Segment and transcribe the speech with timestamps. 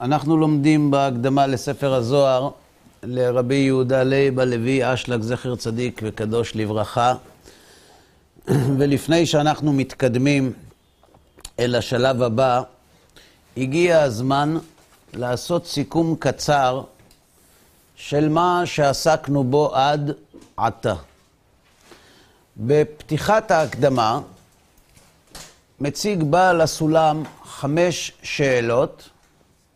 [0.00, 2.50] אנחנו לומדים בהקדמה לספר הזוהר
[3.02, 7.14] לרבי יהודה לייב הלוי אשלג, זכר צדיק וקדוש לברכה.
[8.78, 10.52] ולפני שאנחנו מתקדמים
[11.58, 12.62] אל השלב הבא,
[13.56, 14.58] הגיע הזמן
[15.12, 16.82] לעשות סיכום קצר
[17.96, 20.10] של מה שעסקנו בו עד
[20.56, 20.94] עתה.
[22.56, 24.20] בפתיחת ההקדמה
[25.80, 29.08] מציג בעל הסולם חמש שאלות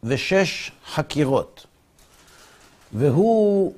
[0.04, 1.66] ושש חקירות.
[2.92, 3.72] והוא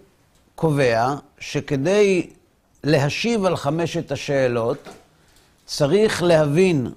[0.54, 2.30] קובע שכדי
[2.84, 4.88] להשיב על חמשת השאלות,
[5.66, 6.92] צריך להבין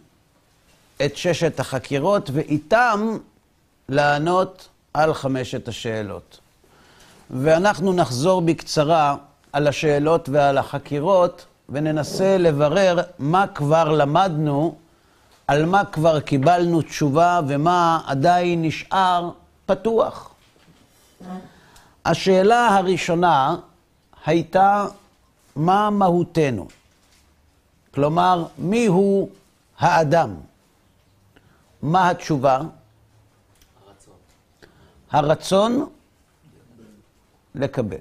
[1.06, 3.18] את ששת החקירות ואיתם
[3.90, 6.40] לענות על חמשת השאלות.
[7.32, 9.16] ואנחנו נחזור בקצרה
[9.54, 14.76] על השאלות ועל החקירות וננסה לברר מה כבר למדנו,
[15.48, 19.32] על מה כבר קיבלנו תשובה ומה עדיין נשאר
[19.66, 20.34] פתוח.
[22.06, 23.56] השאלה הראשונה
[24.26, 24.86] הייתה,
[25.56, 26.68] מה מהותנו?
[27.94, 29.30] כלומר, מיהו
[29.80, 30.36] האדם?
[31.82, 32.60] מה התשובה?
[35.12, 35.90] הרצון
[37.56, 37.98] לקבל.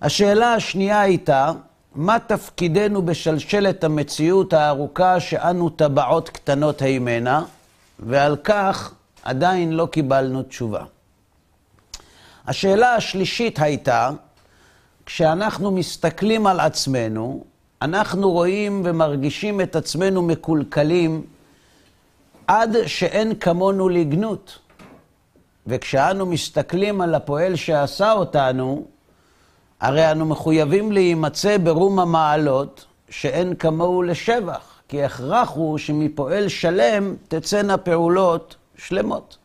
[0.00, 1.52] השאלה השנייה הייתה,
[1.98, 7.44] מה תפקידנו בשלשלת המציאות הארוכה שאנו טבעות קטנות הימנה,
[7.98, 10.84] ועל כך עדיין לא קיבלנו תשובה.
[12.46, 14.10] השאלה השלישית הייתה,
[15.06, 17.44] כשאנחנו מסתכלים על עצמנו,
[17.82, 21.26] אנחנו רואים ומרגישים את עצמנו מקולקלים
[22.46, 24.58] עד שאין כמונו לגנות.
[25.66, 28.86] וכשאנו מסתכלים על הפועל שעשה אותנו,
[29.80, 37.76] הרי אנו מחויבים להימצא ברום המעלות שאין כמוהו לשבח, כי הכרח הוא שמפועל שלם תצאנה
[37.76, 39.38] פעולות שלמות.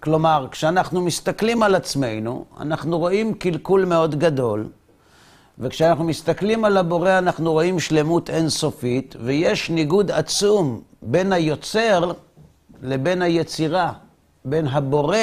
[0.00, 4.68] כלומר, כשאנחנו מסתכלים על עצמנו, אנחנו רואים קלקול מאוד גדול,
[5.58, 12.12] וכשאנחנו מסתכלים על הבורא אנחנו רואים שלמות אינסופית, ויש ניגוד עצום בין היוצר
[12.82, 13.92] לבין היצירה,
[14.44, 15.16] בין הבורא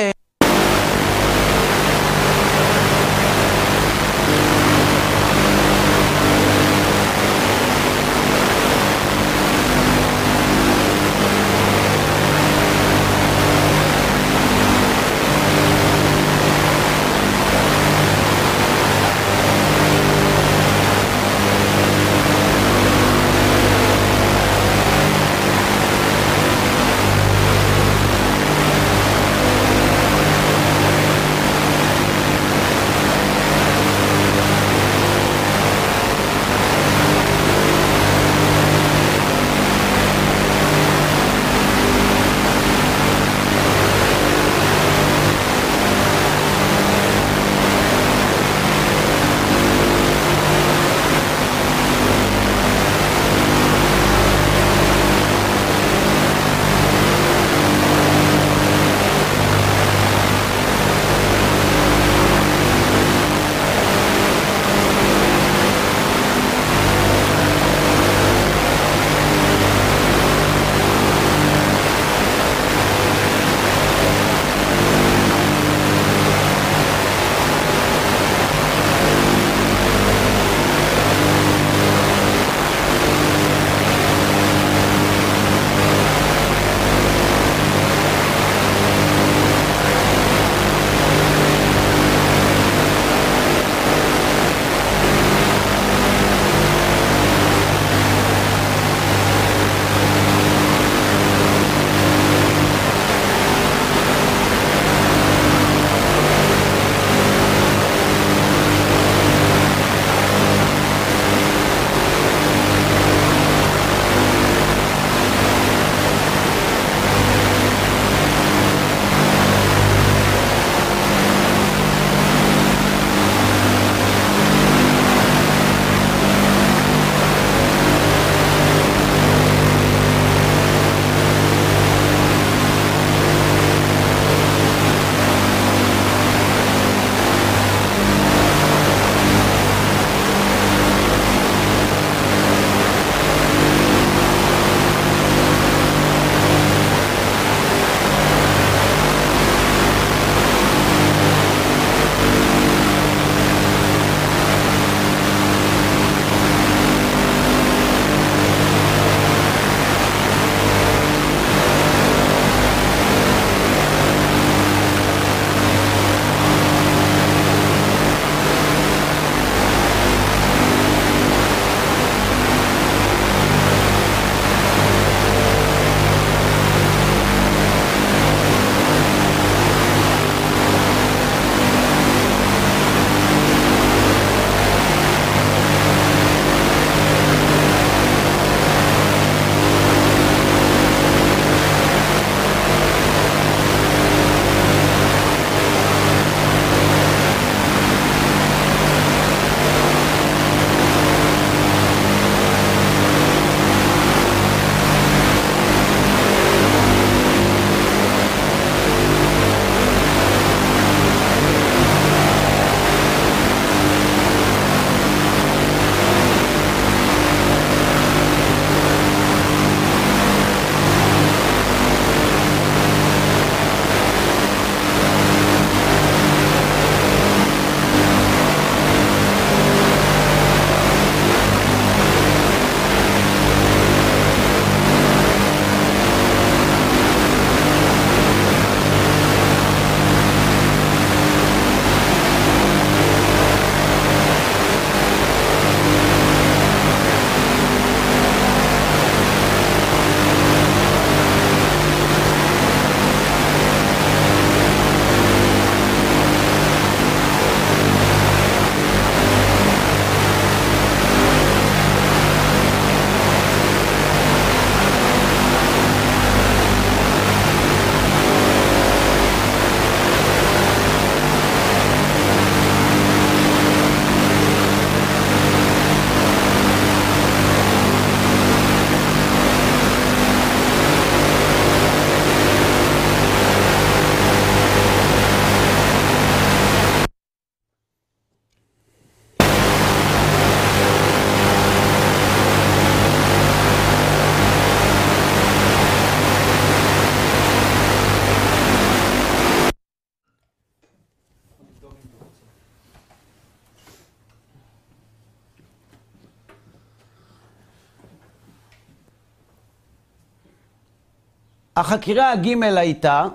[311.90, 313.26] החקירה הג' הייתה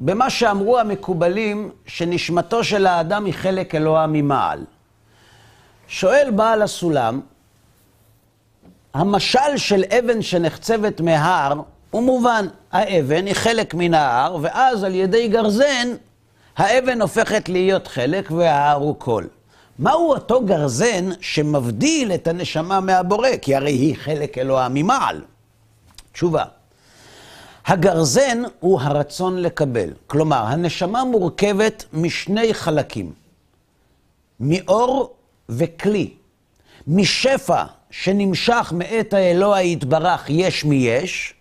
[0.00, 4.64] במה שאמרו המקובלים, שנשמתו של האדם היא חלק אלוה ממעל.
[5.88, 7.20] שואל בעל הסולם,
[8.94, 11.60] המשל של אבן שנחצבת מההר
[11.90, 15.88] הוא מובן, האבן היא חלק מן ההר, ואז על ידי גרזן
[16.56, 19.28] האבן הופכת להיות חלק וההר הוא קול.
[19.78, 23.28] מהו אותו גרזן שמבדיל את הנשמה מהבורא?
[23.42, 25.20] כי הרי היא חלק אלוה ממעל.
[26.12, 26.44] תשובה.
[27.66, 29.90] הגרזן הוא הרצון לקבל.
[30.06, 33.12] כלומר, הנשמה מורכבת משני חלקים,
[34.40, 35.14] מאור
[35.48, 36.10] וכלי.
[36.86, 41.34] משפע שנמשך מאת האלוה יתברך יש מיש,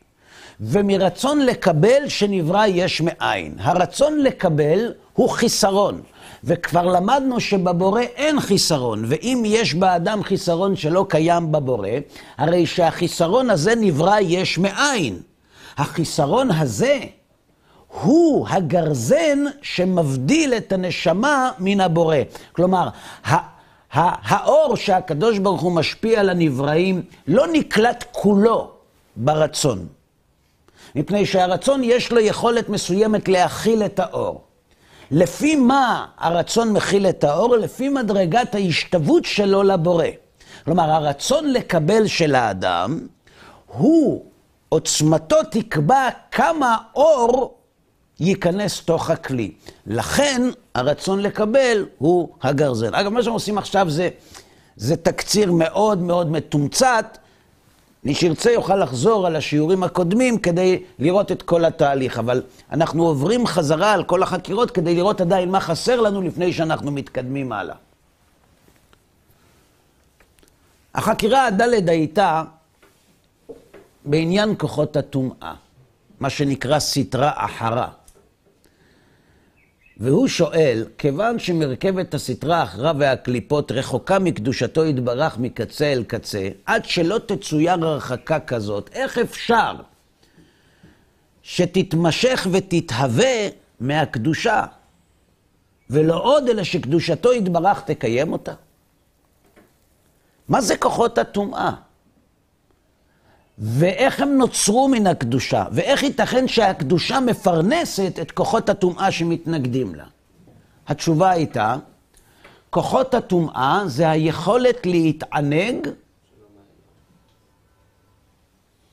[0.61, 3.55] ומרצון לקבל שנברא יש מאין.
[3.59, 6.01] הרצון לקבל הוא חיסרון.
[6.43, 11.89] וכבר למדנו שבבורא אין חיסרון, ואם יש באדם חיסרון שלא קיים בבורא,
[12.37, 15.19] הרי שהחיסרון הזה נברא יש מאין.
[15.79, 16.99] החיסרון הזה
[18.01, 22.17] הוא הגרזן שמבדיל את הנשמה מן הבורא.
[22.51, 22.89] כלומר,
[23.91, 28.71] האור שהקדוש ברוך הוא משפיע על הנבראים לא נקלט כולו
[29.15, 29.87] ברצון.
[30.95, 34.41] מפני שהרצון יש לו יכולת מסוימת להכיל את האור.
[35.11, 37.55] לפי מה הרצון מכיל את האור?
[37.57, 40.05] לפי מדרגת ההשתוות שלו לבורא.
[40.65, 42.99] כלומר, הרצון לקבל של האדם,
[43.65, 44.25] הוא,
[44.69, 47.57] עוצמתו תקבע כמה אור
[48.19, 49.51] ייכנס תוך הכלי.
[49.87, 50.41] לכן,
[50.75, 52.93] הרצון לקבל הוא הגרזן.
[52.93, 54.09] אגב, מה שאנחנו עושים עכשיו זה,
[54.75, 57.17] זה תקציר מאוד מאוד מתומצת.
[58.03, 63.47] מי שירצה יוכל לחזור על השיעורים הקודמים כדי לראות את כל התהליך, אבל אנחנו עוברים
[63.47, 67.75] חזרה על כל החקירות כדי לראות עדיין מה חסר לנו לפני שאנחנו מתקדמים הלאה.
[70.95, 72.43] החקירה הדלת הייתה
[74.09, 75.53] בעניין כוחות הטומאה,
[76.19, 77.87] מה שנקרא סטרה אחרה.
[79.97, 87.19] והוא שואל, כיוון שמרכבת הסטרה האחרה והקליפות רחוקה מקדושתו יתברך מקצה אל קצה, עד שלא
[87.25, 89.75] תצויר הרחקה כזאת, איך אפשר
[91.43, 93.47] שתתמשך ותתהווה
[93.79, 94.65] מהקדושה,
[95.89, 98.53] ולא עוד אלא שקדושתו יתברך תקיים אותה?
[100.47, 101.88] מה זה כוחות הטומאה?
[103.59, 110.03] ואיך הם נוצרו מן הקדושה, ואיך ייתכן שהקדושה מפרנסת את כוחות הטומאה שמתנגדים לה.
[110.87, 111.75] התשובה הייתה,
[112.69, 115.87] כוחות הטומאה זה היכולת להתענג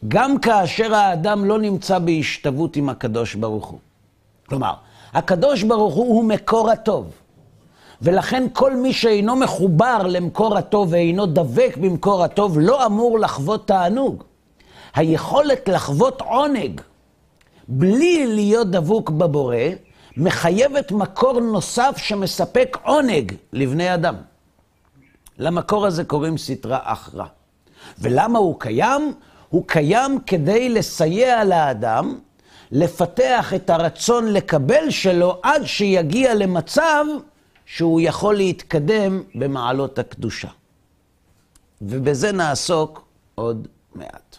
[0.08, 3.78] גם כאשר האדם לא נמצא בהשתוות עם הקדוש ברוך הוא.
[4.48, 4.74] כלומר,
[5.12, 7.10] הקדוש ברוך הוא הוא מקור הטוב,
[8.02, 14.24] ולכן כל מי שאינו מחובר למקור הטוב ואינו דבק במקור הטוב לא אמור לחוות תענוג.
[14.96, 16.80] היכולת לחוות עונג
[17.68, 19.56] בלי להיות דבוק בבורא,
[20.16, 24.14] מחייבת מקור נוסף שמספק עונג לבני אדם.
[25.38, 27.24] למקור הזה קוראים סטרה אחרא.
[27.98, 29.14] ולמה הוא קיים?
[29.48, 32.18] הוא קיים כדי לסייע לאדם
[32.72, 37.04] לפתח את הרצון לקבל שלו עד שיגיע למצב
[37.66, 40.48] שהוא יכול להתקדם במעלות הקדושה.
[41.82, 44.38] ובזה נעסוק עוד מעט.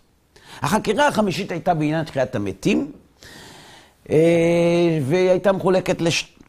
[0.61, 2.91] החקירה החמישית הייתה בעניין תחיית המתים,
[4.09, 4.15] אה,
[5.03, 6.01] והיא הייתה מחולקת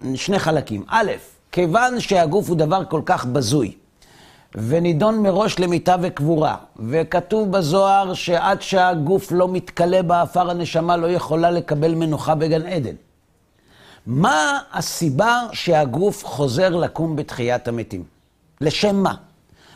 [0.03, 0.85] לשני חלקים.
[0.88, 1.12] א',
[1.53, 3.73] כיוון שהגוף הוא דבר כל כך בזוי,
[4.55, 11.95] ונידון מראש למיתה וקבורה, וכתוב בזוהר שעד שהגוף לא מתכלה באפר הנשמה לא יכולה לקבל
[11.95, 12.95] מנוחה בגן עדן.
[14.07, 18.05] מה הסיבה שהגוף חוזר לקום בתחיית המתים?
[18.61, 19.15] לשם מה?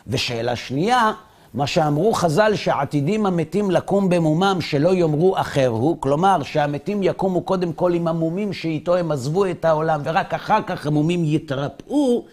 [0.07, 1.11] ושאלה שנייה,
[1.53, 7.73] מה שאמרו חז"ל שעתידים המתים לקום במומם שלא יאמרו אחר הוא, כלומר שהמתים יקומו קודם
[7.73, 12.25] כל עם המומים שאיתו הם עזבו את העולם ורק אחר כך המומים יתרפאו,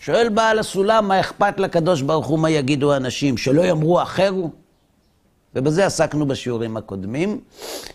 [0.00, 4.50] שואל בעל הסולם מה אכפת לקדוש ברוך הוא מה יגידו האנשים, שלא יאמרו אחר הוא?
[5.54, 7.40] ובזה עסקנו בשיעורים הקודמים,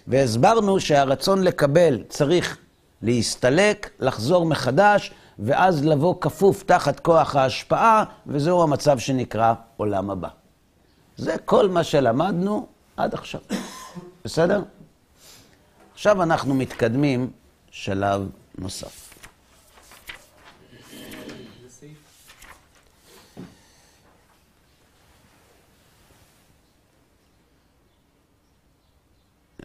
[0.08, 2.58] והסברנו שהרצון לקבל צריך
[3.02, 10.41] להסתלק, לחזור מחדש, ואז לבוא כפוף תחת כוח ההשפעה, וזהו המצב שנקרא עולם הבא.
[11.18, 13.42] זה כל מה שלמדנו עד עכשיו.
[14.26, 14.64] בסדר?
[15.94, 17.32] עכשיו אנחנו מתקדמים
[17.72, 19.02] שלב נוסף.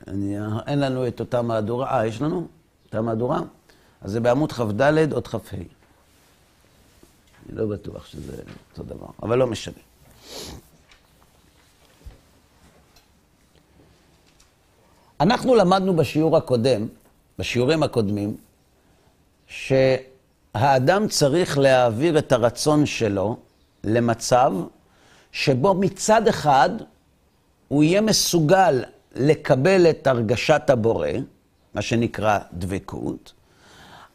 [0.09, 0.37] אני,
[0.67, 2.47] אין לנו את אותה מהדורה, אה, יש לנו?
[2.87, 3.41] אותה מהדורה?
[4.01, 5.39] אז זה בעמוד כ"ד עוד כ"ה.
[5.57, 5.67] אני
[7.49, 9.75] לא בטוח שזה אותו דבר, אבל לא משנה.
[15.21, 16.87] אנחנו למדנו בשיעור הקודם,
[17.39, 18.37] בשיעורים הקודמים,
[19.47, 23.37] שהאדם צריך להעביר את הרצון שלו
[23.85, 24.53] למצב
[25.33, 26.71] שבו מצד אחד
[27.69, 31.09] הוא יהיה מסוגל לקבל את הרגשת הבורא,
[31.75, 33.33] מה שנקרא דבקות,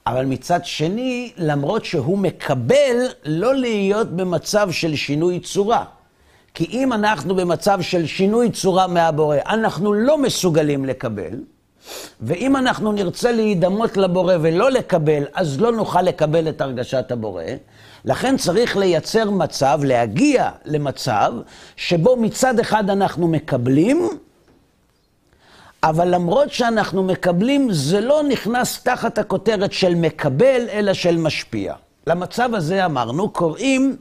[0.08, 5.86] אבל מצד שני, למרות שהוא מקבל, לא להיות במצב של שינוי צורה.
[6.54, 11.34] כי אם אנחנו במצב של שינוי צורה מהבורא, אנחנו לא מסוגלים לקבל,
[12.22, 17.44] ואם אנחנו נרצה להידמות לבורא ולא לקבל, אז לא נוכל לקבל את הרגשת הבורא.
[18.06, 21.34] לכן צריך לייצר מצב, להגיע למצב,
[21.76, 24.10] שבו מצד אחד אנחנו מקבלים,
[25.84, 31.74] אבל למרות שאנחנו מקבלים, זה לא נכנס תחת הכותרת של מקבל, אלא של משפיע.
[32.08, 33.98] למצב הזה אמרנו, קוראים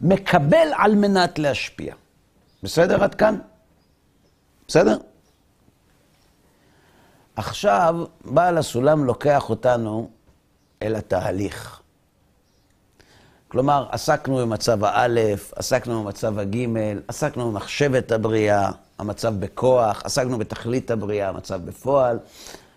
[0.00, 1.94] מקבל על מנת להשפיע.
[2.62, 3.38] בסדר עד כאן?
[4.68, 4.98] בסדר?
[7.36, 10.10] עכשיו, בעל הסולם לוקח אותנו
[10.82, 11.80] אל התהליך.
[13.48, 21.28] כלומר, עסקנו במצב האלף, עסקנו במצב הגימל, עסקנו במחשבת הבריאה, המצב בכוח, עסקנו בתכלית הבריאה,
[21.28, 22.18] המצב בפועל,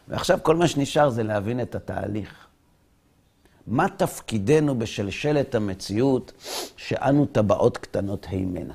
[0.07, 2.47] ועכשיו כל מה שנשאר זה להבין את התהליך.
[3.67, 6.31] מה תפקידנו בשלשלת המציאות
[6.77, 8.73] שאנו טבעות קטנות הימנה?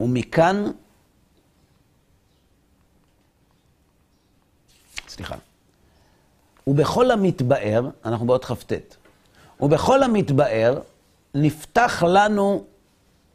[0.00, 0.70] ומכאן,
[5.08, 5.36] סליחה,
[6.66, 8.72] ובכל המתבאר, אנחנו בעוד כ"ט,
[9.60, 10.80] ובכל המתבאר
[11.34, 12.64] נפתח לנו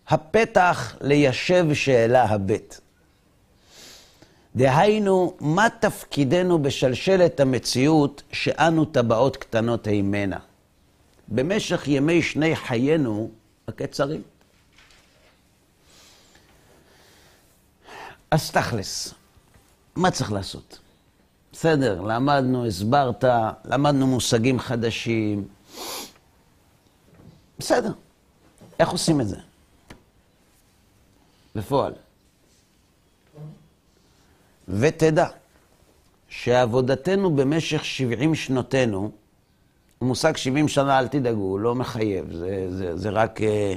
[0.08, 2.82] הפתח ליישב שאלה הבית.
[4.56, 10.38] דהיינו, מה תפקידנו בשלשלת המציאות שאנו טבעות קטנות הימנה?
[11.28, 13.32] במשך ימי שני חיינו
[13.68, 14.22] הקצרים.
[18.32, 19.14] אז תכלס,
[19.96, 20.80] מה צריך לעשות?
[21.52, 23.24] בסדר, למדנו, הסברת,
[23.66, 25.48] למדנו מושגים חדשים.
[27.60, 27.92] בסדר,
[28.80, 29.38] איך עושים את זה?
[31.56, 31.94] בפועל.
[34.68, 35.28] ותדע
[36.30, 39.12] שעבודתנו במשך 70 שנותינו,
[40.02, 43.74] המושג 70 שנה, אל תדאגו, הוא לא מחייב, זה, זה, זה רק, אה,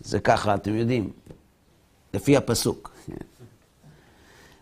[0.00, 1.10] זה ככה, אתם יודעים,
[2.14, 2.92] לפי הפסוק.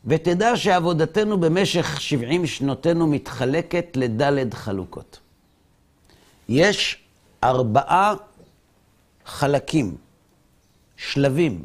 [0.05, 5.21] ותדע שעבודתנו במשך 70 שנותינו מתחלקת לדלת חלוקות.
[6.49, 7.03] יש
[7.45, 8.15] ארבעה
[9.27, 9.97] חלקים,
[10.97, 11.65] שלבים,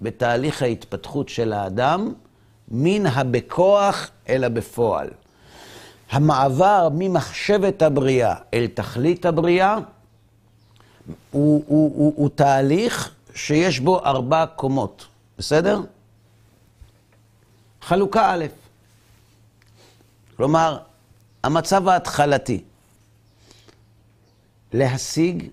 [0.00, 2.12] בתהליך ההתפתחות של האדם,
[2.72, 5.08] מן הבכוח אל הבפועל.
[6.10, 9.74] המעבר ממחשבת הבריאה אל תכלית הבריאה
[11.30, 15.06] הוא, הוא, הוא, הוא תהליך שיש בו ארבע קומות,
[15.38, 15.80] בסדר?
[17.82, 18.44] חלוקה א',
[20.36, 20.78] כלומר,
[21.44, 22.62] המצב ההתחלתי,
[24.72, 25.48] להשיג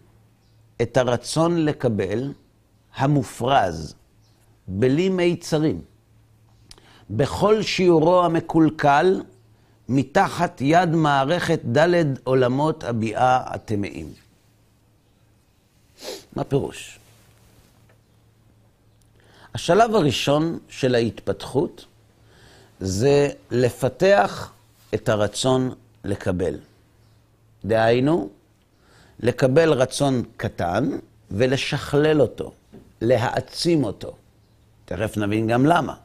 [0.81, 2.33] את הרצון לקבל
[2.95, 3.95] המופרז,
[4.67, 5.81] בלי מיצרים,
[7.09, 9.21] בכל שיעורו המקולקל,
[9.89, 14.13] מתחת יד מערכת ד' עולמות הביאה הטמאים.
[16.35, 16.99] מה פירוש?
[19.53, 21.85] השלב הראשון של ההתפתחות
[22.79, 24.51] זה לפתח
[24.93, 25.73] את הרצון
[26.03, 26.55] לקבל.
[27.65, 28.29] דהיינו,
[29.19, 30.89] לקבל רצון קטן
[31.31, 32.51] ולשכלל אותו,
[33.01, 34.15] להעצים אותו.
[34.85, 35.95] תכף נבין גם למה.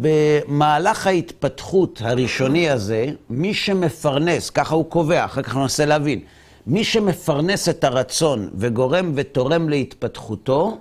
[0.00, 6.20] במהלך ההתפתחות הראשוני הזה, מי שמפרנס, ככה הוא קובע, אחר כך ננסה להבין,
[6.66, 10.78] מי שמפרנס את הרצון וגורם ותורם להתפתחותו,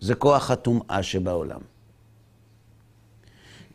[0.00, 1.60] זה כוח הטומאה שבעולם.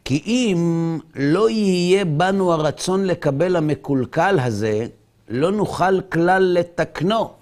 [0.06, 4.88] כי אם לא יהיה בנו הרצון לקבל המקולקל הזה,
[5.30, 7.34] לא נוכל כלל לתקנו,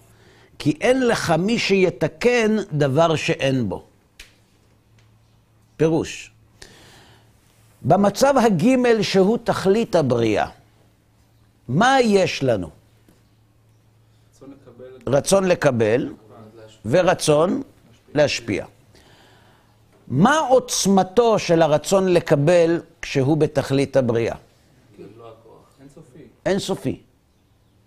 [0.59, 3.83] כי אין לך מי שיתקן דבר שאין בו.
[5.77, 6.31] פירוש,
[7.87, 10.49] במצב הגימל שהוא תכלית הבריאה,
[11.67, 12.69] מה יש לנו?
[14.33, 16.13] רצון לקבל, רצון לקבל
[16.85, 17.61] ורצון
[18.13, 18.65] להשפיע.
[20.07, 24.35] מה עוצמתו של הרצון לקבל כשהוא בתכלית הבריאה?
[26.45, 26.99] אין סופי.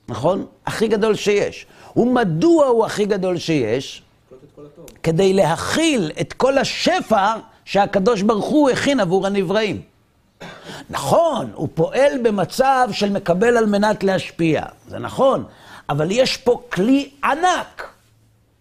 [0.08, 0.46] נכון?
[0.66, 1.66] הכי גדול שיש.
[1.96, 4.02] ומדוע הוא הכי גדול שיש?
[5.02, 7.34] כדי להכיל את כל השפע
[7.64, 9.89] שהקדוש ברוך הוא הכין עבור הנבראים.
[10.90, 15.44] נכון, הוא פועל במצב של מקבל על מנת להשפיע, זה נכון,
[15.88, 17.88] אבל יש פה כלי ענק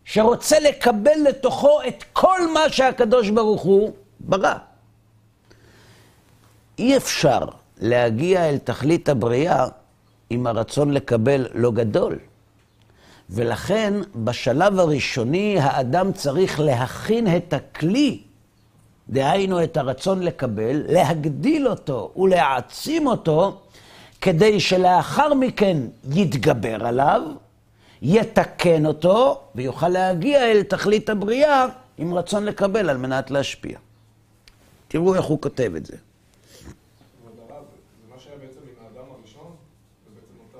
[0.05, 4.53] שרוצה לקבל לתוכו את כל מה שהקדוש ברוך הוא ברא.
[6.79, 7.39] אי אפשר
[7.77, 9.67] להגיע אל תכלית הבריאה
[10.31, 12.19] אם הרצון לקבל לא גדול.
[13.29, 18.21] ולכן בשלב הראשוני האדם צריך להכין את הכלי,
[19.09, 23.61] דהיינו את הרצון לקבל, להגדיל אותו ולהעצים אותו,
[24.21, 25.77] כדי שלאחר מכן
[26.11, 27.21] יתגבר עליו,
[28.01, 31.65] יתקן אותו, ויוכל להגיע אל תכלית הבריאה
[31.97, 33.77] עם רצון לקבל על מנת להשפיע.
[34.87, 35.95] תראו איך הוא כותב את זה.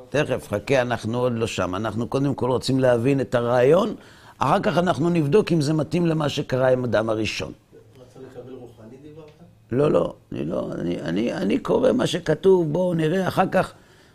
[0.10, 1.76] תכף, חכה, אנחנו עוד לא שם.
[1.76, 3.96] אנחנו קודם כל רוצים להבין את הרעיון,
[4.38, 7.54] אחר כך אנחנו נבדוק אם זה מתאים למה שקרה עם אדם הראשון.
[8.02, 9.26] רצון לקבל רוחני דיברת?
[9.72, 13.74] לא, לא, אני לא, אני, אני, אני קורא מה שכתוב, בואו נראה, אחר כך,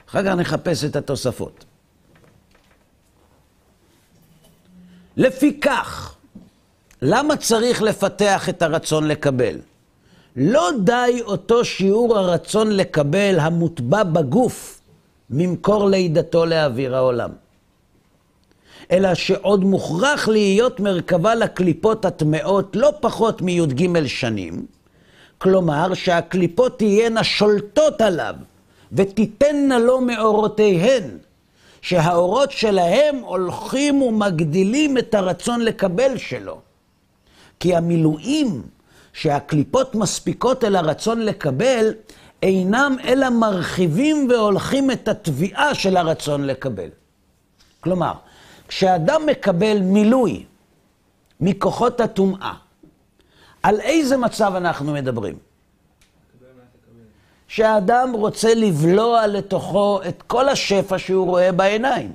[0.08, 1.64] אחר כך נחפש את התוספות.
[5.16, 6.14] לפיכך,
[7.02, 9.56] למה צריך לפתח את הרצון לקבל?
[10.36, 14.80] לא די אותו שיעור הרצון לקבל המוטבע בגוף
[15.30, 17.30] ממקור לידתו לאוויר העולם.
[18.90, 24.66] אלא שעוד מוכרח להיות מרכבה לקליפות הטמעות לא פחות מי"ג שנים,
[25.38, 28.34] כלומר שהקליפות תהיינה שולטות עליו
[28.92, 31.02] ותיתנה לו מאורותיהן,
[31.82, 36.60] שהאורות שלהם הולכים ומגדילים את הרצון לקבל שלו.
[37.60, 38.62] כי המילואים
[39.12, 41.94] שהקליפות מספיקות אל הרצון לקבל,
[42.42, 46.88] אינם אלא מרחיבים והולכים את התביעה של הרצון לקבל.
[47.80, 48.12] כלומר,
[48.68, 50.44] כשאדם מקבל מילוי
[51.40, 52.52] מכוחות הטומאה,
[53.64, 55.38] על איזה מצב אנחנו מדברים?
[57.48, 62.12] שהאדם רוצה לבלוע לתוכו את כל השפע שהוא רואה בעיניים.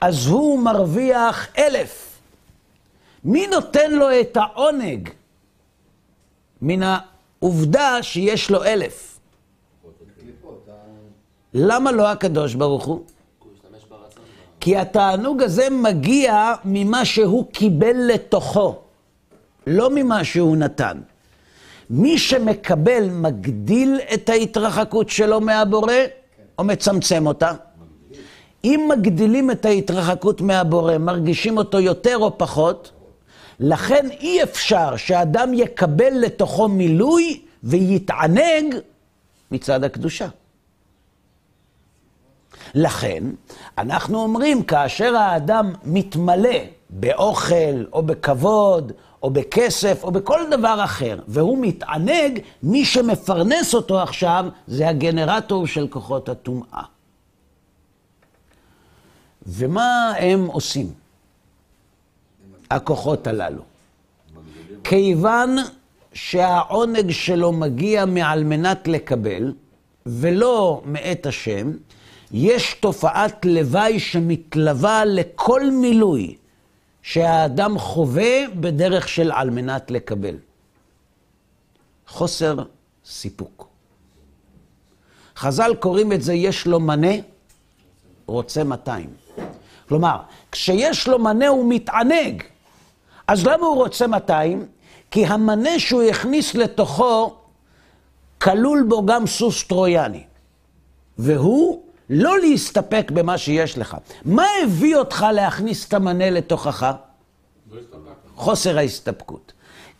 [0.00, 2.18] אז הוא מרוויח אלף.
[3.24, 5.08] מי נותן לו את העונג
[6.62, 9.18] מן העובדה שיש לו אלף?
[11.54, 13.04] למה לא הקדוש ברוך הוא?
[14.60, 18.78] כי התענוג הזה מגיע ממה שהוא קיבל לתוכו,
[19.66, 20.98] לא ממה שהוא נתן.
[21.90, 25.92] מי שמקבל מגדיל את ההתרחקות שלו מהבורא,
[26.58, 27.52] או מצמצם אותה?
[28.64, 32.90] אם מגדילים את ההתרחקות מהבורא, מרגישים אותו יותר או פחות,
[33.60, 38.74] לכן אי אפשר שאדם יקבל לתוכו מילוי ויתענג
[39.50, 40.28] מצד הקדושה.
[42.74, 43.24] לכן,
[43.78, 46.58] אנחנו אומרים, כאשר האדם מתמלא
[46.90, 48.92] באוכל או בכבוד
[49.22, 55.88] או בכסף או בכל דבר אחר, והוא מתענג, מי שמפרנס אותו עכשיו זה הגנרטור של
[55.88, 56.82] כוחות הטומאה.
[59.46, 60.92] ומה הם עושים,
[62.70, 63.62] הכוחות הללו?
[64.84, 65.56] כיוון
[66.12, 69.52] שהעונג שלו מגיע מעל מנת לקבל,
[70.06, 71.72] ולא מאת השם,
[72.32, 76.36] יש תופעת לוואי שמתלווה לכל מילוי
[77.02, 80.36] שהאדם חווה בדרך של על מנת לקבל.
[82.08, 82.56] חוסר
[83.04, 83.68] סיפוק.
[85.36, 87.12] חז"ל קוראים את זה, יש לו מנה,
[88.26, 89.10] רוצה 200.
[89.88, 90.18] כלומר,
[90.52, 92.42] כשיש לו מנה הוא מתענג.
[93.26, 94.66] אז למה הוא רוצה 200?
[95.10, 97.36] כי המנה שהוא הכניס לתוכו,
[98.38, 100.22] כלול בו גם סוס טרויאני.
[101.18, 103.96] והוא לא להסתפק במה שיש לך.
[104.24, 106.92] מה הביא אותך להכניס את המנה לתוכך?
[108.34, 109.52] חוסר ההסתפקות.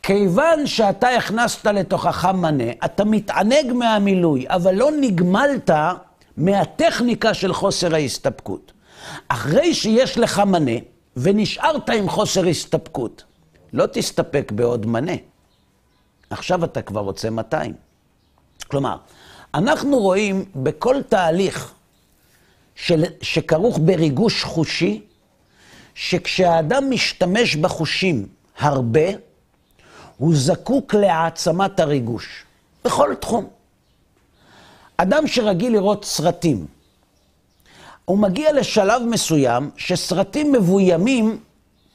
[0.03, 5.71] כיוון שאתה הכנסת לתוכך מנה, אתה מתענג מהמילוי, אבל לא נגמלת
[6.37, 8.73] מהטכניקה של חוסר ההסתפקות.
[9.29, 10.79] אחרי שיש לך מנה,
[11.17, 13.25] ונשארת עם חוסר הסתפקות,
[13.73, 15.13] לא תסתפק בעוד מנה.
[16.31, 17.73] עכשיו אתה כבר רוצה 200.
[18.69, 18.97] כלומר,
[19.55, 21.73] אנחנו רואים בכל תהליך
[22.85, 25.01] של, שכרוך בריגוש חושי,
[25.95, 28.27] שכשהאדם משתמש בחושים
[28.59, 29.09] הרבה,
[30.17, 32.45] הוא זקוק להעצמת הריגוש,
[32.85, 33.49] בכל תחום.
[34.97, 36.67] אדם שרגיל לראות סרטים,
[38.05, 41.39] הוא מגיע לשלב מסוים שסרטים מבוימים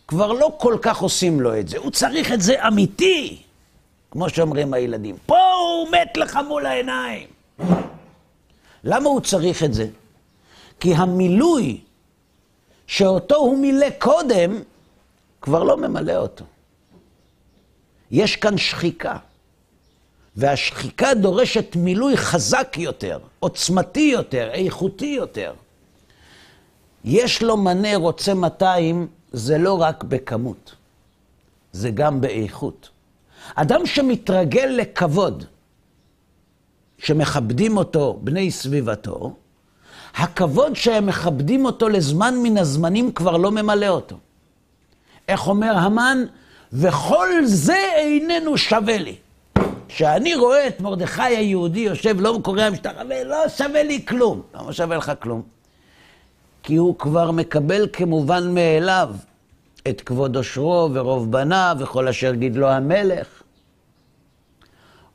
[0.07, 1.77] כבר לא כל כך עושים לו את זה.
[1.77, 3.41] הוא צריך את זה אמיתי,
[4.11, 5.15] כמו שאומרים הילדים.
[5.25, 7.27] פה הוא מת לך מול העיניים.
[8.83, 9.87] למה הוא צריך את זה?
[10.79, 11.81] כי המילוי
[12.87, 14.61] שאותו הוא מילא קודם,
[15.41, 16.45] כבר לא ממלא אותו.
[18.11, 19.17] יש כאן שחיקה,
[20.35, 25.53] והשחיקה דורשת מילוי חזק יותר, עוצמתי יותר, איכותי יותר.
[27.03, 30.75] יש לו מנה רוצה 200, זה לא רק בכמות,
[31.71, 32.89] זה גם באיכות.
[33.55, 35.45] אדם שמתרגל לכבוד,
[36.97, 39.35] שמכבדים אותו בני סביבתו,
[40.17, 44.15] הכבוד שהם מכבדים אותו לזמן מן הזמנים כבר לא ממלא אותו.
[45.27, 46.17] איך אומר המן?
[46.73, 49.15] וכל זה איננו שווה לי.
[49.87, 54.41] כשאני רואה את מרדכי היהודי יושב, לא קורא המשתחווה, לא שווה לי כלום.
[54.55, 55.41] למה שווה לך כלום?
[56.63, 59.09] כי הוא כבר מקבל כמובן מאליו
[59.87, 63.27] את כבוד עושרו ורוב בניו וכל אשר גידלו המלך.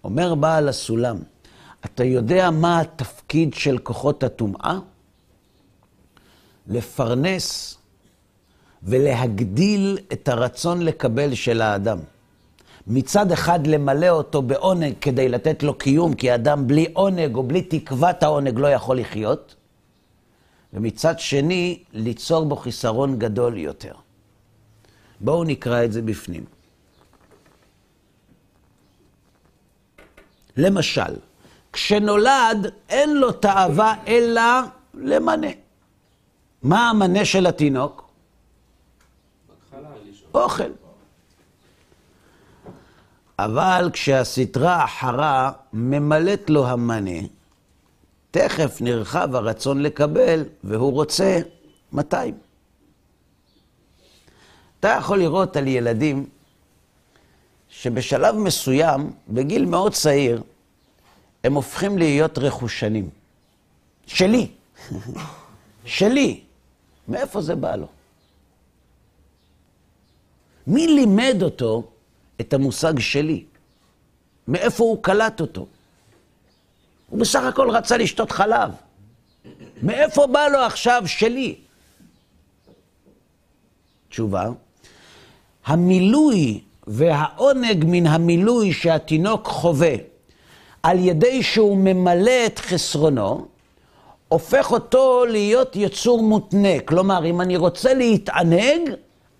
[0.04, 1.16] אומר בעל הסולם,
[1.84, 4.78] אתה יודע מה התפקיד של כוחות הטומאה?
[6.66, 7.78] לפרנס
[8.82, 11.98] ולהגדיל את הרצון לקבל של האדם.
[12.86, 17.62] מצד אחד למלא אותו בעונג כדי לתת לו קיום, כי אדם בלי עונג או בלי
[17.62, 19.54] תקוות העונג לא יכול לחיות,
[20.72, 23.92] ומצד שני ליצור בו חיסרון גדול יותר.
[25.20, 26.44] בואו נקרא את זה בפנים.
[30.56, 31.14] למשל,
[31.72, 34.42] כשנולד אין לו תאווה אלא
[34.94, 35.50] למנה.
[36.62, 38.10] מה המנה של התינוק?
[40.34, 40.70] אוכל.
[43.38, 47.20] אבל כשהסטרה החרה ממלאת לו המנה,
[48.30, 51.38] תכף נרחב הרצון לקבל, והוא רוצה
[51.92, 52.34] 200.
[54.80, 56.26] אתה יכול לראות על ילדים
[57.68, 60.42] שבשלב מסוים, בגיל מאוד צעיר,
[61.44, 63.10] הם הופכים להיות רכושנים.
[64.06, 64.50] שלי.
[65.84, 66.40] שלי.
[67.08, 67.86] מאיפה זה בא לו?
[70.66, 71.90] מי לימד אותו
[72.40, 73.44] את המושג שלי?
[74.48, 75.66] מאיפה הוא קלט אותו?
[77.08, 78.70] הוא בסך הכל רצה לשתות חלב.
[79.82, 81.54] מאיפה בא לו עכשיו שלי?
[84.08, 84.48] תשובה,
[85.64, 89.94] המילוי והעונג מן המילוי שהתינוק חווה
[90.82, 93.46] על ידי שהוא ממלא את חסרונו,
[94.28, 96.80] הופך אותו להיות יצור מותנה.
[96.84, 98.90] כלומר, אם אני רוצה להתענג,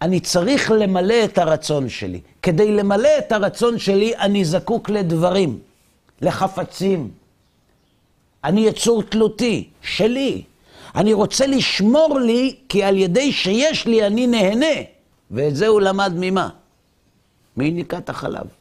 [0.02, 2.20] אני צריך למלא את הרצון שלי.
[2.42, 5.58] כדי למלא את הרצון שלי, אני זקוק לדברים,
[6.22, 7.10] לחפצים.
[8.44, 10.42] אני יצור תלותי, שלי.
[10.94, 14.76] אני רוצה לשמור לי, כי על ידי שיש לי אני נהנה.
[15.30, 16.48] ואת זה הוא למד ממה?
[17.56, 18.59] מניקת החלב.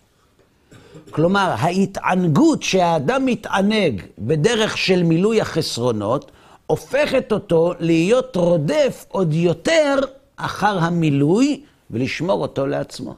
[1.11, 6.31] כלומר, ההתענגות שהאדם מתענג בדרך של מילוי החסרונות,
[6.67, 9.95] הופכת אותו להיות רודף עוד יותר
[10.35, 13.15] אחר המילוי ולשמור אותו לעצמו.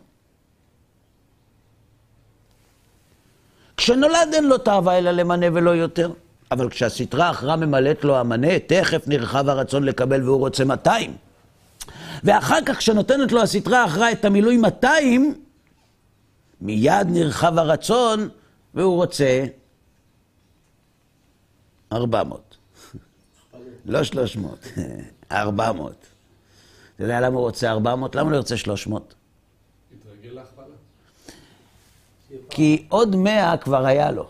[3.78, 6.12] כשנולד אין לו תאווה אלא למנה ולא יותר.
[6.52, 11.14] אבל כשהסטרה אחרה ממלאת לו המנה, תכף נרחב הרצון לקבל והוא רוצה 200.
[12.24, 15.34] ואחר כך, כשנותנת לו הסטרה אחרה את המילוי 200,
[16.62, 18.30] מיד נרחב הרצון
[18.74, 19.46] והוא רוצה
[21.92, 22.58] 400.
[23.86, 24.68] לא 300,
[25.32, 25.96] 400.
[26.96, 28.16] אתה יודע למה הוא רוצה 400?
[28.16, 29.14] למה הוא לא רוצה 300?
[29.92, 30.66] התרגל להכפלה.
[32.50, 34.30] כי עוד 100 כבר היה לו.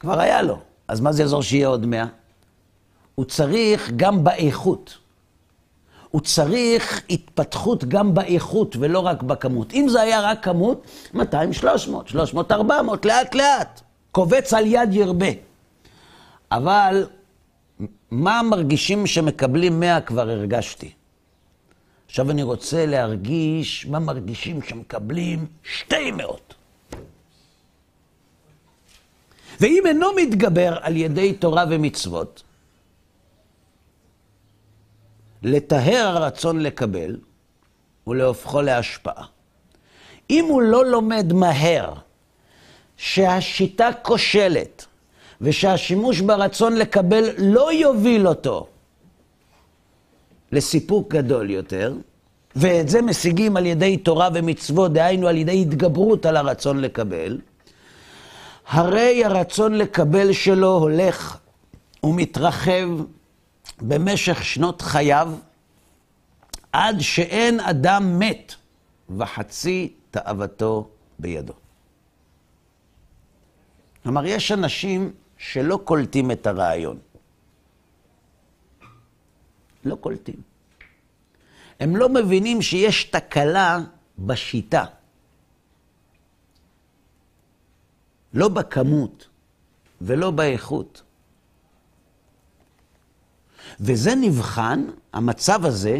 [0.00, 0.60] כבר היה לו.
[0.88, 2.06] אז מה זה יעזור שיהיה עוד 100?
[3.14, 4.98] הוא צריך גם באיכות.
[6.10, 9.72] הוא צריך התפתחות גם באיכות ולא רק בכמות.
[9.72, 13.80] אם זה היה רק כמות, 200, 300, 300, 400, לאט לאט.
[14.12, 15.26] קובץ על יד ירבה.
[16.52, 17.06] אבל
[18.10, 20.92] מה מרגישים שמקבלים 100 כבר הרגשתי.
[22.06, 25.46] עכשיו אני רוצה להרגיש מה מרגישים שמקבלים
[25.90, 26.18] 200.
[29.60, 32.42] ואם אינו מתגבר על ידי תורה ומצוות,
[35.42, 37.16] לטהר הרצון לקבל
[38.06, 39.24] ולהופכו להשפעה.
[40.30, 41.92] אם הוא לא לומד מהר
[42.96, 44.86] שהשיטה כושלת
[45.40, 48.66] ושהשימוש ברצון לקבל לא יוביל אותו
[50.52, 51.94] לסיפוק גדול יותר,
[52.56, 57.38] ואת זה משיגים על ידי תורה ומצוות, דהיינו על ידי התגברות על הרצון לקבל,
[58.68, 61.36] הרי הרצון לקבל שלו הולך
[62.02, 62.88] ומתרחב
[63.82, 65.32] במשך שנות חייו,
[66.72, 68.54] עד שאין אדם מת
[69.16, 70.88] וחצי תאוותו
[71.18, 71.52] בידו.
[74.02, 76.98] כלומר, יש אנשים שלא קולטים את הרעיון.
[79.84, 80.42] לא קולטים.
[81.80, 83.78] הם לא מבינים שיש תקלה
[84.18, 84.84] בשיטה.
[88.34, 89.28] לא בכמות
[90.00, 91.02] ולא באיכות.
[93.80, 95.98] וזה נבחן, המצב הזה,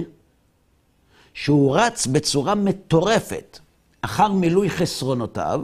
[1.35, 3.59] שהוא רץ בצורה מטורפת
[4.01, 5.61] אחר מילוי חסרונותיו,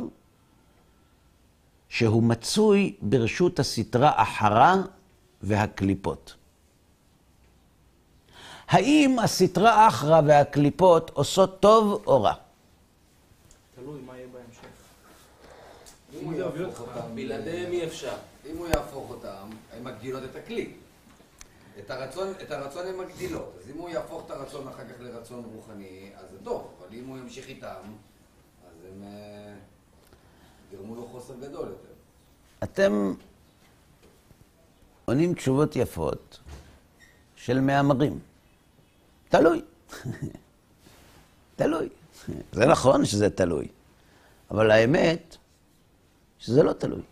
[1.89, 4.75] שהוא מצוי ברשות הסטרה אחרה
[5.43, 6.35] והקליפות.
[8.69, 12.35] האם הסטרה אחרא והקליפות עושות טוב או רע?
[13.75, 14.61] תלוי מה יהיה בהמשך.
[16.21, 18.15] אם הוא יהפוך אותם, בלעדיהם אי אפשר.
[18.51, 20.73] אם הוא יהפוך אותם, הן מגדילות את הכלי.
[21.79, 23.53] את הרצון, את הרצון הן מגדילות.
[23.59, 26.75] אז אם הוא יהפוך את הרצון אחר כך לרצון רוחני, אז זה טוב.
[26.79, 27.93] אבל אם הוא ימשיך איתם,
[28.69, 29.55] אז הם אה,
[30.73, 31.89] גרמו לו חוסר גדול יותר.
[32.63, 33.15] אתם
[35.05, 36.41] עונים תשובות יפות
[37.37, 38.19] של מהמרים.
[39.29, 39.63] תלוי.
[41.57, 41.89] תלוי.
[42.53, 43.69] זה נכון שזה תלוי,
[44.51, 45.37] אבל האמת
[46.39, 47.03] שזה לא תלוי.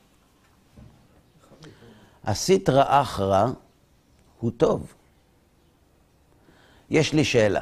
[2.24, 3.46] הסיטרא אחרא
[4.44, 4.94] הוא טוב.
[6.90, 7.60] יש לי שאלה.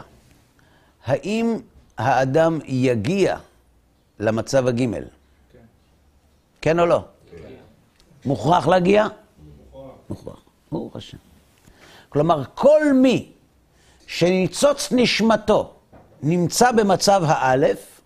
[1.05, 1.57] האם
[1.99, 3.39] האדם יגיע
[4.19, 5.03] למצב הגימל?
[5.53, 5.59] כן.
[6.61, 7.05] כן או לא?
[8.25, 9.07] מוכרח להגיע?
[10.11, 10.43] מוכרח.
[10.73, 11.17] ברוך השם.
[12.09, 13.33] כלומר, כל מי
[14.07, 15.75] שניצוץ נשמתו
[16.23, 18.01] נמצא במצב האלף,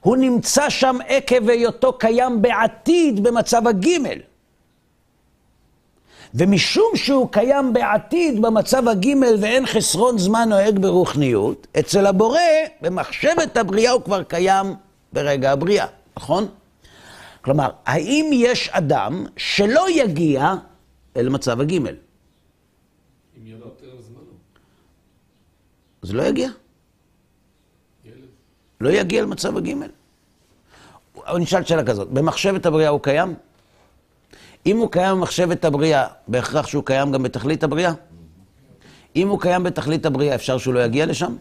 [0.00, 4.18] הוא נמצא שם עקב היותו קיים בעתיד במצב הגימל.
[6.34, 12.40] ומשום שהוא קיים בעתיד במצב הגימל ואין חסרון זמן נוהג ברוחניות, אצל הבורא,
[12.80, 14.74] במחשבת הבריאה הוא כבר קיים
[15.12, 15.86] ברגע הבריאה,
[16.16, 16.48] נכון?
[17.42, 20.54] כלומר, האם יש אדם שלא יגיע
[21.16, 21.94] אל מצב הגימל?
[23.38, 24.22] אם יהיה לו יותר זמן,
[26.02, 26.48] אז לא יגיע.
[28.04, 28.14] ילד.
[28.80, 29.88] לא יגיע למצב הגימל.
[31.26, 33.34] אבל נשאל שאלה כזאת, במחשבת הבריאה הוא קיים?
[34.66, 37.92] אם הוא קיים במחשבת הבריאה, בהכרח שהוא קיים גם בתכלית הבריאה?
[39.16, 41.36] אם הוא קיים בתכלית הבריאה, אפשר שהוא לא יגיע לשם?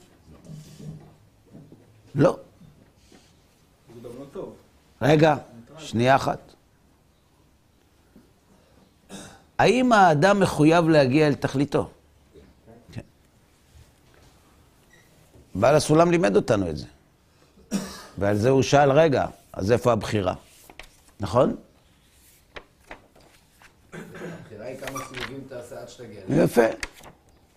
[2.15, 2.37] לא.
[5.01, 5.35] רגע,
[5.77, 6.39] שנייה אחת.
[9.57, 11.89] האם האדם מחויב להגיע אל תכליתו?
[12.91, 13.01] כן.
[15.55, 16.85] בעל הסולם לימד אותנו את זה.
[18.17, 20.33] ועל זה הוא שאל, רגע, אז איפה הבחירה?
[21.19, 21.55] נכון?
[23.93, 26.43] הבחירה היא כמה סיבובים תעשה עד שתגיע.
[26.43, 26.61] יפה,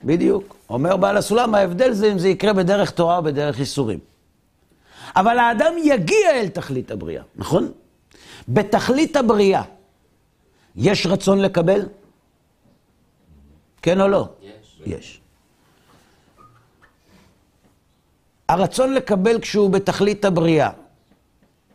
[0.04, 0.56] בדיוק.
[0.70, 3.98] אומר בעל הסולם, ההבדל זה אם זה יקרה בדרך תורה או בדרך ייסורים.
[5.16, 7.72] אבל האדם יגיע אל תכלית הבריאה, נכון?
[8.48, 9.62] בתכלית הבריאה
[10.76, 11.86] יש רצון לקבל?
[13.82, 14.28] כן או לא?
[14.42, 14.80] יש.
[14.86, 15.20] יש.
[18.48, 20.70] הרצון לקבל כשהוא בתכלית הבריאה,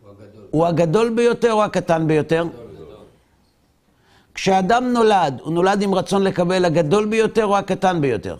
[0.02, 0.48] הוא הגדול.
[0.52, 2.44] הוא הגדול ביותר או הקטן ביותר?
[4.34, 8.36] כשאדם נולד, הוא נולד עם רצון לקבל הגדול ביותר או הקטן ביותר?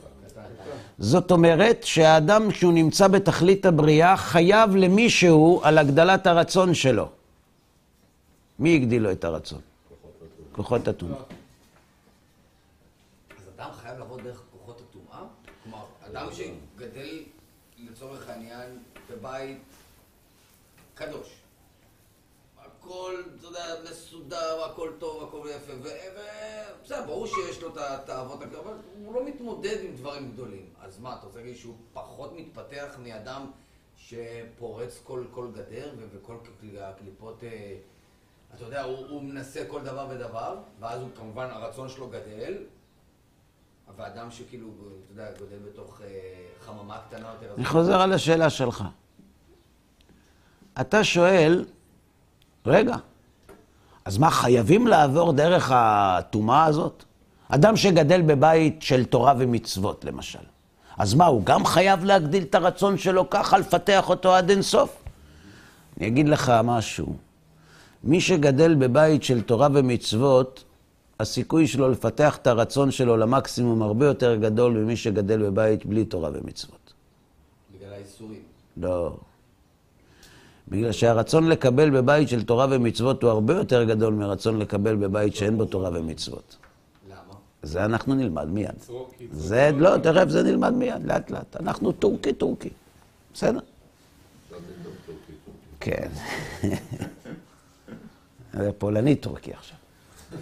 [1.00, 7.10] זאת אומרת שהאדם, כשהוא נמצא בתכלית הבריאה, חייב למישהו על הגדלת הרצון שלו.
[8.60, 9.60] מי הגדיל לו את הרצון?
[10.52, 11.18] כוחות הטומאה.
[11.18, 11.24] אז
[13.58, 15.24] אדם חייב לעבוד דרך כוחות הטומאה?
[15.64, 17.20] כלומר, אדם שגדל
[17.80, 18.70] לצורך העניין
[19.12, 19.58] בבית
[20.96, 21.28] קדוש.
[22.94, 28.74] הכל, אתה יודע, מסודר, הכל טוב, הכל יפה, ובסדר, ברור שיש לו את התאוות, אבל
[29.06, 30.66] הוא לא מתמודד עם דברים גדולים.
[30.82, 33.52] אז מה, אתה רוצה להגיד שהוא פחות מתפתח מאדם
[33.98, 37.76] שפורץ כל, כל גדר וכל קל- הקליפות, אה,
[38.56, 42.58] אתה יודע, הוא, הוא מנסה כל דבר ודבר, ואז הוא כמובן, הרצון שלו גדל,
[43.98, 46.08] ואדם שכאילו, אתה יודע, גודל בתוך אה,
[46.60, 48.84] חממה קטנה יותר, אני חוזר על השאלה שלך.
[50.82, 51.66] אתה שואל,
[52.66, 52.96] רגע,
[54.06, 57.04] אז מה, חייבים לעבור דרך הטומאה הזאת?
[57.50, 60.40] אדם שגדל בבית של תורה ומצוות, למשל.
[60.98, 65.04] אז מה, הוא גם חייב להגדיל את הרצון שלו ככה, לפתח אותו עד אינסוף?
[65.98, 67.16] אני אגיד לך משהו.
[68.04, 70.64] מי שגדל בבית של תורה ומצוות,
[71.20, 76.30] הסיכוי שלו לפתח את הרצון שלו למקסימום הרבה יותר גדול ממי שגדל בבית בלי תורה
[76.34, 76.94] ומצוות.
[77.76, 78.42] בגלל האיסורים.
[78.78, 79.18] לא.
[80.68, 85.58] בגלל שהרצון לקבל בבית של תורה ומצוות הוא הרבה יותר גדול מרצון לקבל בבית שאין
[85.58, 86.56] בו תורה ומצוות.
[87.10, 87.18] למה?
[87.64, 88.72] זה אנחנו נלמד מיד.
[88.80, 89.28] צרוקי.
[89.32, 91.58] זה, לא, תכף זה נלמד מיד, לאט לאט.
[91.60, 92.70] אנחנו טורקי טורקי.
[93.34, 93.60] בסדר?
[95.80, 96.10] כן.
[98.54, 99.78] זה פולני טורקי עכשיו.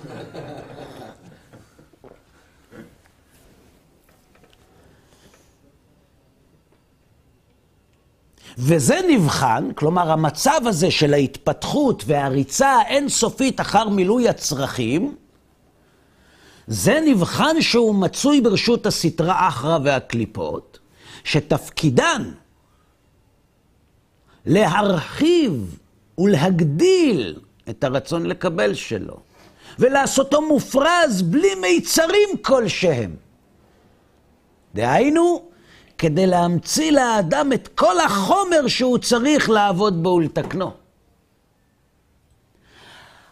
[8.58, 15.16] וזה נבחן, כלומר המצב הזה של ההתפתחות והריצה האינסופית אחר מילוי הצרכים,
[16.68, 20.80] זה נבחן שהוא מצוי ברשות הסטרא אחרא והקליפות,
[21.24, 22.32] שתפקידן
[24.46, 25.78] להרחיב
[26.18, 29.18] ולהגדיל את הרצון לקבל שלו,
[29.80, 33.16] ולעשותו מופרז בלי מיצרים כלשהם.
[34.76, 35.51] דהיינו,
[36.02, 40.72] כדי להמציא לאדם את כל החומר שהוא צריך לעבוד בו ולתקנו.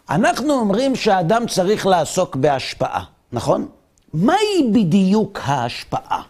[0.10, 3.68] אנחנו אומרים שהאדם צריך לעסוק בהשפעה, נכון?
[4.14, 6.22] מהי בדיוק ההשפעה?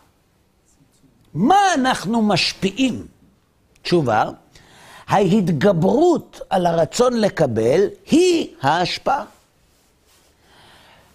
[1.34, 3.08] מה אנחנו משפיעים?
[3.82, 4.24] תשובה,
[5.08, 9.24] ההתגברות על הרצון לקבל היא ההשפעה.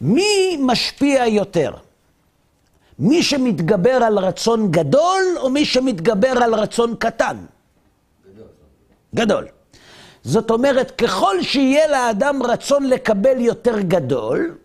[0.00, 1.72] מי משפיע יותר?
[2.98, 7.36] מי שמתגבר על רצון גדול או מי שמתגבר על רצון קטן?
[8.26, 8.46] גדול.
[9.14, 9.48] גדול.
[10.22, 14.58] זאת אומרת, ככל שיהיה לאדם רצון לקבל יותר גדול,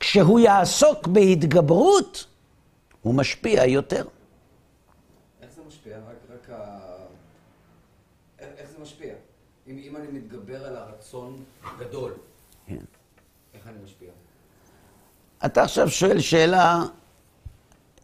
[0.00, 2.26] כשהוא יעסוק בהתגברות,
[3.02, 4.04] הוא משפיע יותר.
[5.42, 5.96] איך זה משפיע?
[5.96, 6.78] רק, רק ה...
[8.38, 9.14] איך, איך זה משפיע?
[9.66, 11.44] אם, אם אני מתגבר על הרצון
[11.78, 12.12] גדול,
[12.66, 12.76] כן.
[13.54, 14.08] איך אני משפיע?
[15.46, 16.82] אתה עכשיו שואל שאלה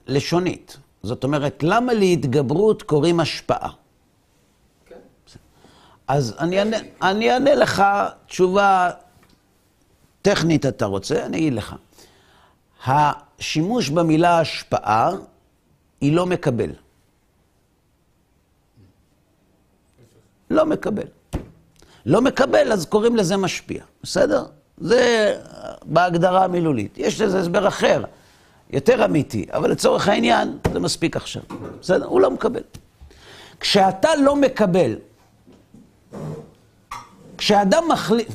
[0.08, 0.76] לשונית.
[1.02, 3.70] זאת אומרת, למה להתגברות קוראים השפעה?
[6.08, 7.82] אז אני אענה, אני אענה לך
[8.26, 8.90] תשובה
[10.22, 11.26] טכנית, אתה רוצה?
[11.26, 11.76] אני אגיד לך.
[12.86, 15.10] השימוש במילה השפעה
[16.00, 16.70] היא לא מקבל.
[20.50, 21.06] לא מקבל.
[22.06, 24.44] לא מקבל, אז קוראים לזה משפיע, בסדר?
[24.78, 25.34] זה
[25.84, 26.98] בהגדרה המילולית.
[26.98, 28.04] יש לזה הסבר אחר,
[28.70, 31.42] יותר אמיתי, אבל לצורך העניין זה מספיק עכשיו.
[31.80, 32.06] בסדר?
[32.06, 32.62] הוא לא מקבל.
[33.60, 34.96] כשאתה לא מקבל,
[37.38, 38.28] כשאדם מחליט,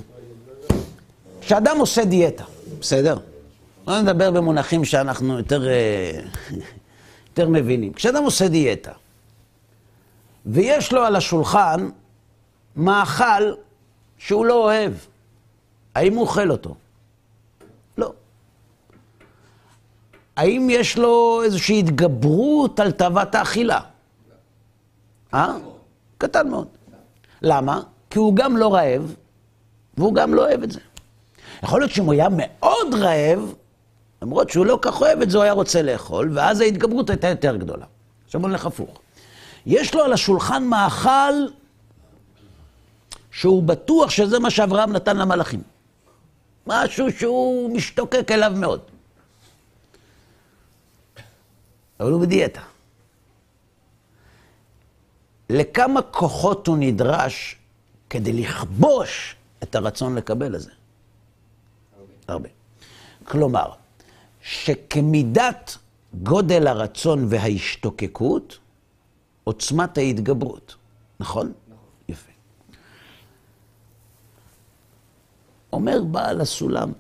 [1.42, 2.44] כשאדם עושה דיאטה,
[2.80, 3.18] בסדר?
[3.86, 6.20] בוא נדבר במונחים שאנחנו יותר, אה,
[7.30, 7.94] יותר מבינים.
[7.94, 8.92] כשאדם עושה דיאטה,
[10.46, 11.90] ויש לו על השולחן
[12.76, 13.54] מאכל
[14.18, 14.94] שהוא לא אוהב,
[15.96, 16.76] האם הוא אוכל אותו?
[20.36, 23.80] האם יש לו איזושהי התגברות על תאוות האכילה?
[25.34, 25.54] אה?
[26.18, 26.68] קטן מאוד.
[27.42, 27.82] למה?
[28.10, 29.16] כי הוא גם לא רעב,
[29.98, 30.80] והוא גם לא אוהב את זה.
[31.64, 33.54] יכול להיות שאם הוא היה מאוד רעב,
[34.22, 37.56] למרות שהוא לא כך אוהב את זה, הוא היה רוצה לאכול, ואז ההתגברות הייתה יותר
[37.56, 37.86] גדולה.
[38.26, 39.00] עכשיו בוא נלך הפוך.
[39.66, 41.34] יש לו על השולחן מאכל
[43.32, 45.62] שהוא בטוח שזה מה שאברהם נתן למלאכים.
[46.68, 48.80] משהו שהוא משתוקק אליו מאוד.
[52.00, 52.62] אבל הוא בדיאטה.
[55.50, 57.56] לכמה כוחות הוא נדרש
[58.10, 60.72] כדי לכבוש את הרצון לקבל הזה?
[62.28, 62.50] הרבה.
[63.24, 63.72] כלומר,
[64.42, 65.78] שכמידת
[66.24, 68.58] גודל הרצון וההשתוקקות,
[69.44, 70.76] עוצמת ההתגברות.
[71.20, 71.54] נכון?
[75.74, 76.92] אומר בעל הסולם,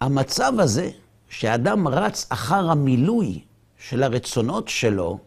[0.00, 0.90] המצב הזה
[1.30, 3.40] שאדם רץ אחר המילוי
[3.78, 5.18] של הרצונות שלו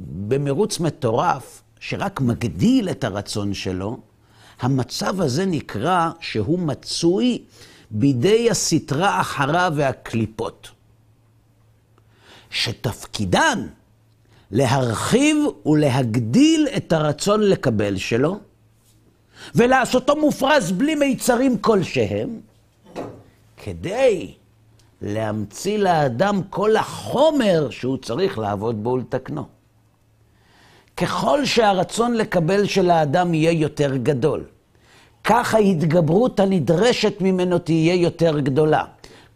[0.00, 3.98] במרוץ מטורף, שרק מגדיל את הרצון שלו,
[4.60, 7.42] המצב הזה נקרא שהוא מצוי
[7.90, 10.70] בידי הסטרה אחרה והקליפות,
[12.50, 13.66] שתפקידן
[14.50, 18.40] להרחיב ולהגדיל את הרצון לקבל שלו,
[19.54, 22.40] ולעשותו מופרז בלי מיצרים כלשהם,
[23.56, 24.34] כדי
[25.02, 29.44] להמציא לאדם כל החומר שהוא צריך לעבוד בו ולתקנו.
[30.96, 34.44] ככל שהרצון לקבל של האדם יהיה יותר גדול,
[35.24, 38.84] כך ההתגברות הנדרשת ממנו תהיה יותר גדולה.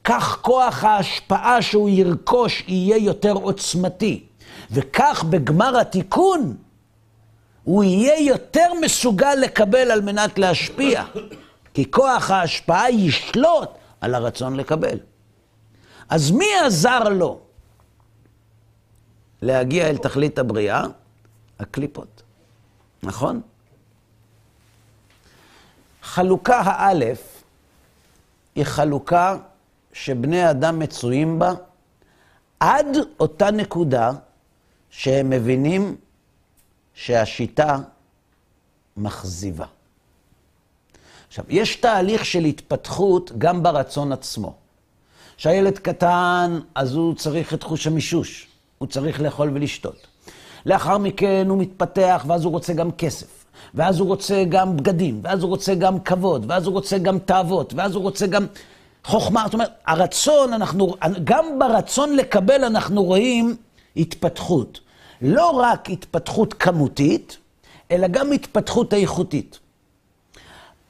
[0.05, 4.25] כך כוח ההשפעה שהוא ירכוש יהיה יותר עוצמתי.
[4.71, 6.57] וכך בגמר התיקון
[7.65, 11.05] הוא יהיה יותר מסוגל לקבל על מנת להשפיע.
[11.75, 13.69] כי כוח ההשפעה ישלוט
[14.01, 14.99] על הרצון לקבל.
[16.09, 17.41] אז מי עזר לו
[19.43, 20.85] להגיע אל תכלית הבריאה?
[21.59, 22.23] הקליפות,
[23.03, 23.41] נכון?
[26.03, 27.43] חלוקה האלף
[28.55, 29.37] היא חלוקה
[29.93, 31.53] שבני אדם מצויים בה
[32.61, 32.87] עד
[33.21, 34.11] אותה נקודה
[34.91, 35.97] שהם מבינים
[36.95, 37.79] שהשיטה
[38.97, 39.67] מכזיבה.
[41.29, 44.57] עכשיו, יש תהליך של התפתחות גם ברצון עצמו.
[45.39, 48.47] כשהילד קטן, אז הוא צריך את חוש המישוש,
[48.79, 50.07] הוא צריך לאכול ולשתות.
[50.67, 53.45] לאחר מכן הוא מתפתח, ואז הוא רוצה גם כסף.
[53.75, 57.75] ואז הוא רוצה גם בגדים, ואז הוא רוצה גם כבוד, ואז הוא רוצה גם תאוות,
[57.75, 58.47] ואז הוא רוצה גם...
[59.05, 63.57] חוכמה, זאת אומרת, הרצון, אנחנו, גם ברצון לקבל אנחנו רואים
[63.97, 64.81] התפתחות.
[65.23, 67.37] לא רק התפתחות כמותית,
[67.91, 69.59] אלא גם התפתחות איכותית.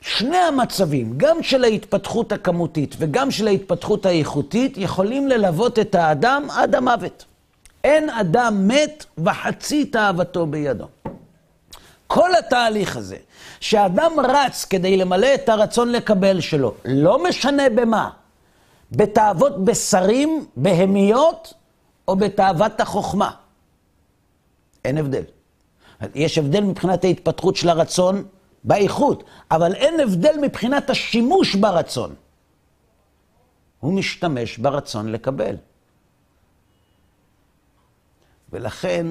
[0.01, 6.75] שני המצבים, גם של ההתפתחות הכמותית וגם של ההתפתחות האיכותית, יכולים ללוות את האדם עד
[6.75, 7.25] המוות.
[7.85, 10.87] אין אדם מת וחצי תאוותו בידו.
[12.07, 13.17] כל התהליך הזה,
[13.61, 18.11] שאדם רץ כדי למלא את הרצון לקבל שלו, לא משנה במה,
[18.93, 21.55] בתאוות בשרים, בהמיות,
[22.09, 23.31] או בתאוות החוכמה.
[24.85, 25.23] אין הבדל.
[26.15, 28.25] יש הבדל מבחינת ההתפתחות של הרצון
[28.65, 32.15] באיכות, אבל אין הבדל מבחינת השימוש ברצון.
[33.81, 35.57] הוא משתמש ברצון לקבל.
[38.53, 39.07] ולכן,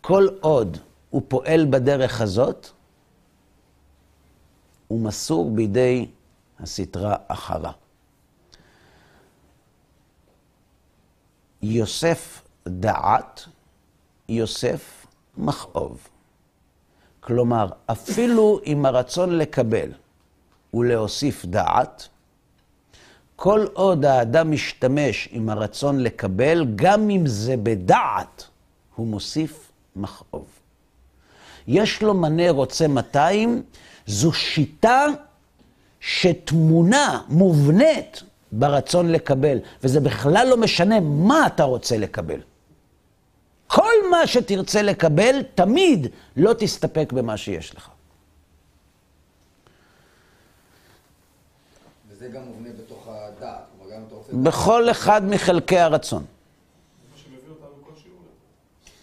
[0.00, 0.78] כל עוד
[1.10, 2.68] הוא פועל בדרך הזאת,
[4.88, 6.06] הוא מסור בידי
[6.60, 7.72] הסטרה אחרה.
[11.62, 13.44] יוסף דעת,
[14.28, 15.06] יוסף
[15.36, 16.08] מכאוב.
[17.28, 19.88] כלומר, אפילו עם הרצון לקבל
[20.74, 22.08] ולהוסיף דעת,
[23.36, 28.44] כל עוד האדם משתמש עם הרצון לקבל, גם אם זה בדעת,
[28.96, 30.46] הוא מוסיף מכאוב.
[31.66, 33.62] יש לו מנה רוצה 200,
[34.06, 35.04] זו שיטה
[36.00, 38.22] שתמונה, מובנית,
[38.52, 42.40] ברצון לקבל, וזה בכלל לא משנה מה אתה רוצה לקבל.
[43.68, 46.06] כל מה שתרצה לקבל, תמיד
[46.36, 47.88] לא תסתפק במה שיש לך.
[52.10, 54.32] וזה גם מובנה בתוך הדעת, כלומר גם אתה רוצה...
[54.32, 56.24] בכל אחד מחלקי הרצון.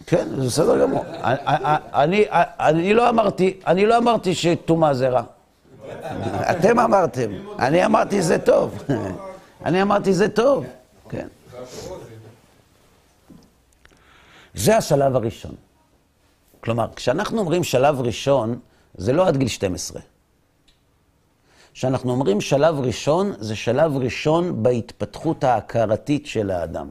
[0.07, 1.05] כן, זה בסדר גמור.
[1.93, 2.25] אני,
[2.59, 5.23] אני לא אמרתי, אני לא אמרתי שטומאה זה רע.
[6.51, 8.83] אתם אמרתם, אני אמרתי זה טוב.
[9.65, 10.65] אני אמרתי זה טוב,
[11.09, 11.27] כן.
[14.55, 15.55] זה השלב הראשון.
[16.63, 18.59] כלומר, כשאנחנו אומרים שלב ראשון,
[18.95, 20.01] זה לא עד גיל 12.
[21.73, 26.89] כשאנחנו אומרים שלב ראשון, זה שלב ראשון בהתפתחות ההכרתית של האדם.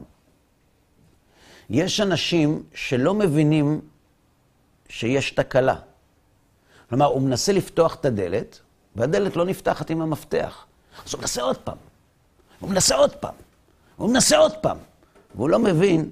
[1.69, 3.81] יש אנשים שלא מבינים
[4.89, 5.75] שיש תקלה.
[6.89, 8.59] כלומר, הוא מנסה לפתוח את הדלת,
[8.95, 10.65] והדלת לא נפתחת עם המפתח.
[11.05, 11.77] אז הוא מנסה עוד פעם.
[12.59, 13.33] הוא מנסה עוד פעם.
[13.95, 14.77] הוא מנסה עוד פעם.
[15.35, 16.09] והוא לא מבין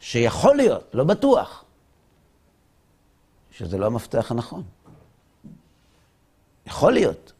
[0.00, 1.64] שיכול להיות, לא בטוח,
[3.50, 4.62] שזה לא המפתח הנכון.
[6.66, 7.32] יכול להיות.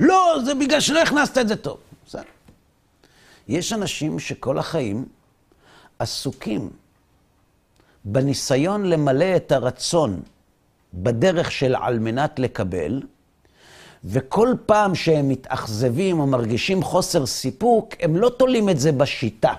[0.00, 1.78] לא, זה בגלל שלא הכנסת את זה טוב.
[2.06, 2.22] בסדר.
[3.48, 5.04] יש אנשים שכל החיים
[5.98, 6.70] עסוקים
[8.04, 10.22] בניסיון למלא את הרצון
[10.94, 13.02] בדרך של על מנת לקבל,
[14.04, 19.54] וכל פעם שהם מתאכזבים או מרגישים חוסר סיפוק, הם לא תולים את זה בשיטה.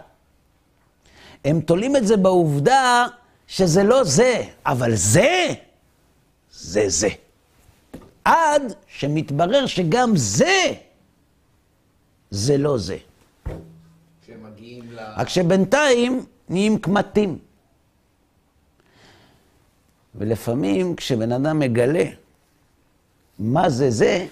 [1.46, 3.06] הם תולים את זה בעובדה
[3.48, 5.54] שזה לא זה, אבל זה,
[6.52, 7.10] זה זה.
[8.26, 10.74] עד שמתברר שגם זה,
[12.32, 12.98] זה לא זה.
[14.24, 15.00] כשמגיעים ל...
[15.00, 17.38] רק שבינתיים נהיים קמטים.
[20.16, 22.06] ולפעמים כשבן אדם מגלה
[23.39, 24.28] מה זה זה,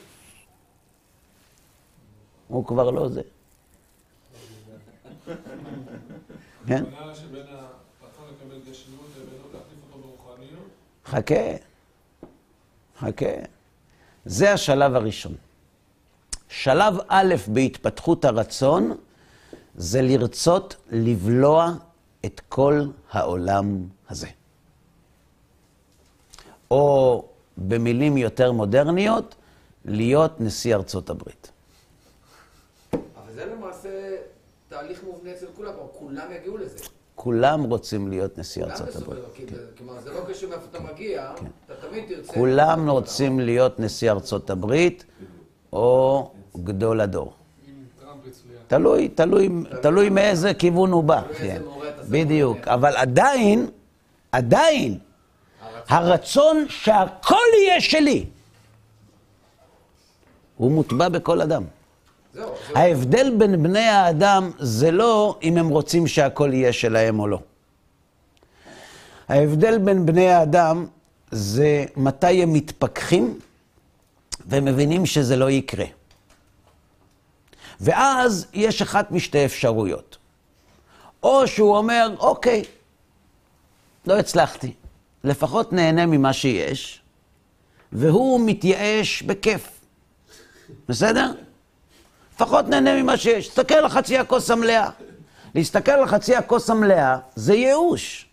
[2.48, 3.22] הוא כבר לא זה.
[5.26, 5.34] כן?
[5.34, 6.53] הכוונה שבין הרצון לקבל גשמיות לבין לא להחליף אותו
[9.92, 10.70] ברוחניות,
[11.06, 11.56] חכה,
[13.00, 13.26] חכה.
[14.26, 15.36] זה השלב הראשון.
[16.50, 18.98] שלב א' בהתפתחות הרצון
[19.76, 21.72] זה לרצות לבלוע
[22.26, 24.28] את כל העולם הזה.
[26.72, 27.26] או
[27.58, 29.36] במילים יותר מודרניות,
[29.86, 31.52] להיות נשיא ארצות הברית.
[32.94, 34.13] אבל זה למעשה
[34.74, 36.78] תהליך מובנה אצל כולם, אבל כולם יגיעו לזה.
[37.16, 39.24] כולם רוצים להיות נשיא כולם ארצות הברית.
[39.36, 39.46] כי-
[39.78, 41.32] כלומר, זה לא קשור מאיפה אתה מגיע,
[41.66, 42.34] אתה תמיד תרצה...
[42.34, 45.06] כולם רוצים להיות נשיא ארצות הברית,
[45.74, 46.32] או
[46.64, 47.34] גדול הדור.
[48.68, 49.50] תלוי, תלוי,
[49.82, 51.22] תלוי מאיזה כיוון הוא בא.
[51.38, 51.62] כן,
[52.10, 52.68] בדיוק.
[52.68, 53.70] אבל עדיין,
[54.32, 54.98] עדיין,
[55.88, 58.26] הרצון שהכל יהיה שלי,
[60.58, 61.64] הוא מוטבע בכל אדם.
[62.76, 67.40] ההבדל בין בני האדם זה לא אם הם רוצים שהכל יהיה שלהם או לא.
[69.30, 70.88] ההבדל בין בני האדם
[71.32, 73.40] זה מתי הם מתפכחים
[74.48, 75.86] ומבינים שזה לא יקרה.
[77.82, 80.18] ואז יש אחת משתי אפשרויות.
[81.24, 82.64] או שהוא אומר, אוקיי,
[84.06, 84.74] לא הצלחתי,
[85.24, 87.02] לפחות נהנה ממה שיש,
[87.92, 89.70] והוא מתייאש בכיף.
[90.90, 91.32] בסדר?
[92.44, 93.48] לפחות נהנה ממה שיש.
[93.48, 94.90] תסתכל על חצי הכוס המלאה.
[95.56, 98.26] להסתכל על חצי הכוס המלאה זה ייאוש.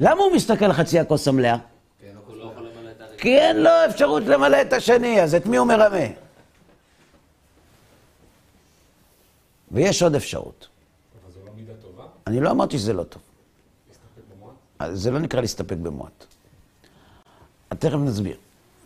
[0.00, 1.56] למה הוא מסתכל על חצי הכוס המלאה?
[3.18, 6.06] כי אין לו אפשרות למלא את השני, אז את מי הוא מרמה?
[9.70, 10.68] ויש עוד אפשרות.
[12.26, 13.22] אני לא אמרתי שזה לא טוב.
[14.92, 16.24] זה לא נקרא להסתפק במועט.
[17.68, 18.36] תכף נסביר.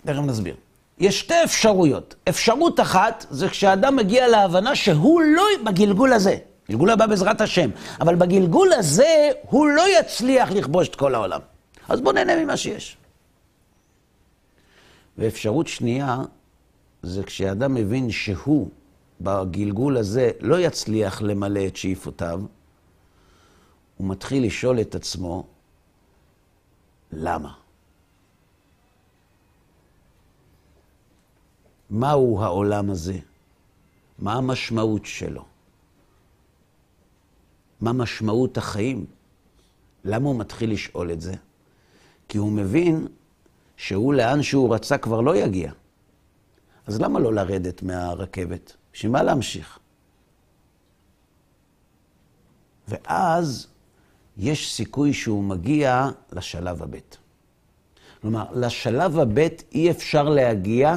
[0.04, 0.54] תכף נסביר.
[0.98, 2.14] יש שתי אפשרויות.
[2.28, 6.36] אפשרות אחת זה כשאדם מגיע להבנה שהוא לא, בגלגול הזה,
[6.70, 7.70] גלגול הבא בעזרת השם,
[8.00, 11.40] אבל בגלגול הזה הוא לא יצליח לכבוש את כל העולם.
[11.88, 12.96] אז בוא נהנה ממה שיש.
[15.18, 16.18] ואפשרות שנייה
[17.02, 18.68] זה כשאדם מבין שהוא
[19.20, 22.40] בגלגול הזה לא יצליח למלא את שאיפותיו,
[23.96, 25.46] הוא מתחיל לשאול את עצמו,
[27.12, 27.65] למה?
[31.90, 33.18] מהו העולם הזה?
[34.18, 35.44] מה המשמעות שלו?
[37.80, 39.06] מה משמעות החיים?
[40.04, 41.34] למה הוא מתחיל לשאול את זה?
[42.28, 43.06] כי הוא מבין
[43.76, 45.72] שהוא לאן שהוא רצה כבר לא יגיע.
[46.86, 48.76] אז למה לא לרדת מהרכבת?
[48.92, 49.78] בשביל מה להמשיך?
[52.88, 53.66] ואז
[54.36, 56.98] יש סיכוי שהוא מגיע לשלב הבא.
[58.20, 60.94] כלומר, לשלב הבא אי אפשר להגיע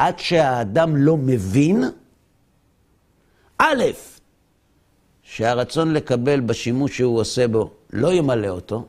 [0.00, 1.84] עד שהאדם לא מבין,
[3.58, 3.84] א',
[5.22, 8.86] שהרצון לקבל בשימוש שהוא עושה בו לא ימלא אותו,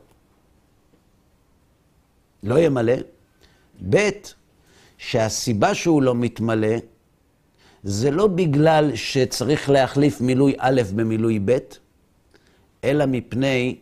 [2.42, 2.94] לא ימלא,
[3.90, 4.08] ב',
[4.98, 6.76] שהסיבה שהוא לא מתמלא
[7.82, 11.58] זה לא בגלל שצריך להחליף מילוי א' במילוי ב',
[12.84, 13.78] אלא מפני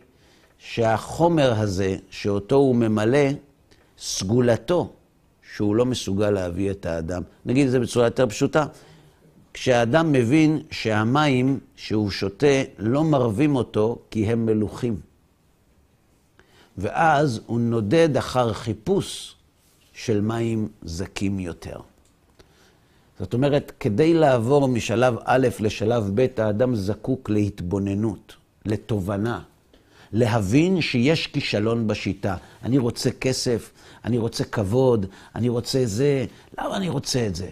[0.57, 3.27] שהחומר הזה, שאותו הוא ממלא,
[3.97, 4.93] סגולתו,
[5.55, 7.23] שהוא לא מסוגל להביא את האדם.
[7.45, 8.65] נגיד את זה בצורה יותר פשוטה.
[9.53, 14.99] כשהאדם מבין שהמים שהוא שותה לא מרבים אותו כי הם מלוכים.
[16.77, 19.35] ואז הוא נודד אחר חיפוש
[19.93, 21.79] של מים זכים יותר.
[23.19, 28.35] זאת אומרת, כדי לעבור משלב א' לשלב ב', האדם זקוק להתבוננות,
[28.65, 29.41] לתובנה,
[30.13, 32.35] להבין שיש כישלון בשיטה.
[32.63, 33.71] אני רוצה כסף,
[34.05, 35.05] אני רוצה כבוד,
[35.35, 36.25] אני רוצה זה.
[36.59, 37.49] למה אני רוצה את זה?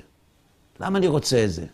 [0.79, 1.65] למה אני רוצה את זה?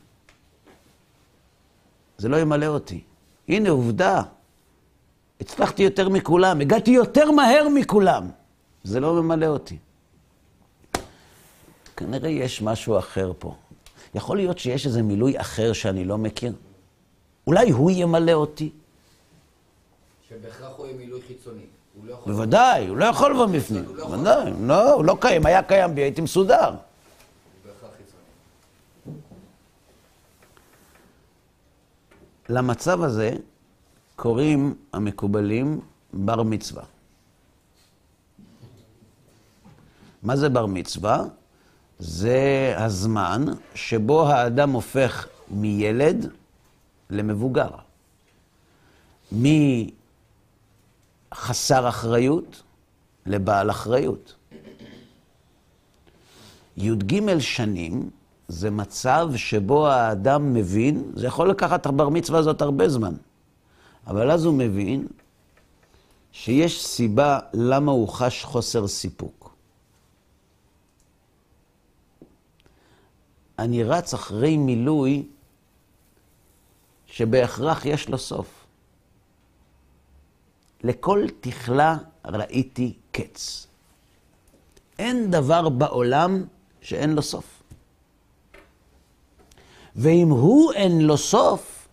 [2.17, 3.01] זה לא ימלא אותי.
[3.47, 4.21] הנה, עובדה.
[5.41, 8.29] הצלחתי יותר מכולם, הגעתי יותר מהר מכולם.
[8.83, 9.77] זה לא ממלא אותי.
[11.97, 13.55] כנראה יש משהו אחר פה.
[14.15, 16.53] יכול להיות שיש איזה מילוי אחר שאני לא מכיר.
[17.47, 18.69] אולי הוא ימלא אותי?
[20.41, 21.65] שבהכרח הוא יהיה מילוי חיצוני.
[22.03, 22.17] לא.
[22.25, 23.85] בוודאי, הוא לא יכול לבוא בפנים.
[23.85, 24.07] הוא לא.
[24.07, 25.45] בוודאי, לא, הוא לא קיים.
[25.45, 26.75] היה קיים בי, הייתי מסודר.
[32.49, 33.31] למצב הזה
[34.15, 35.79] קוראים המקובלים
[36.13, 36.83] בר מצווה.
[40.23, 41.23] מה זה בר מצווה?
[41.99, 46.29] זה הזמן שבו האדם הופך מילד
[47.09, 47.69] למבוגר.
[51.35, 52.63] מחסר אחריות
[53.25, 54.35] לבעל אחריות.
[56.77, 58.09] י"ג שנים
[58.47, 63.15] זה מצב שבו האדם מבין, זה יכול לקחת הבר מצווה הזאת הרבה זמן,
[64.07, 65.07] אבל אז הוא מבין
[66.31, 69.55] שיש סיבה למה הוא חש חוסר סיפוק.
[73.59, 75.23] אני רץ אחרי מילוי
[77.05, 78.54] שבהכרח יש לו סוף.
[80.85, 83.67] לכל תכלה ראיתי קץ.
[84.99, 86.43] אין דבר בעולם
[86.81, 87.63] שאין לו סוף.
[89.95, 91.87] ואם הוא אין לו סוף,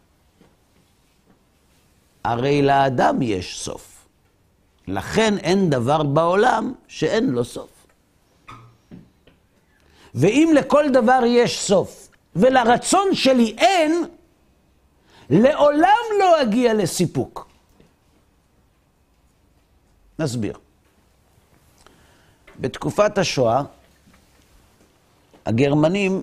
[2.25, 4.07] הרי לאדם יש סוף.
[4.89, 7.71] לכן אין דבר בעולם שאין לו סוף.
[10.15, 14.05] ואם לכל דבר יש סוף, ולרצון שלי אין,
[15.31, 17.52] לעולם לא אגיע לסיפוק.
[20.23, 20.59] נסביר.
[22.61, 23.63] בתקופת השואה,
[25.47, 26.23] הגרמנים,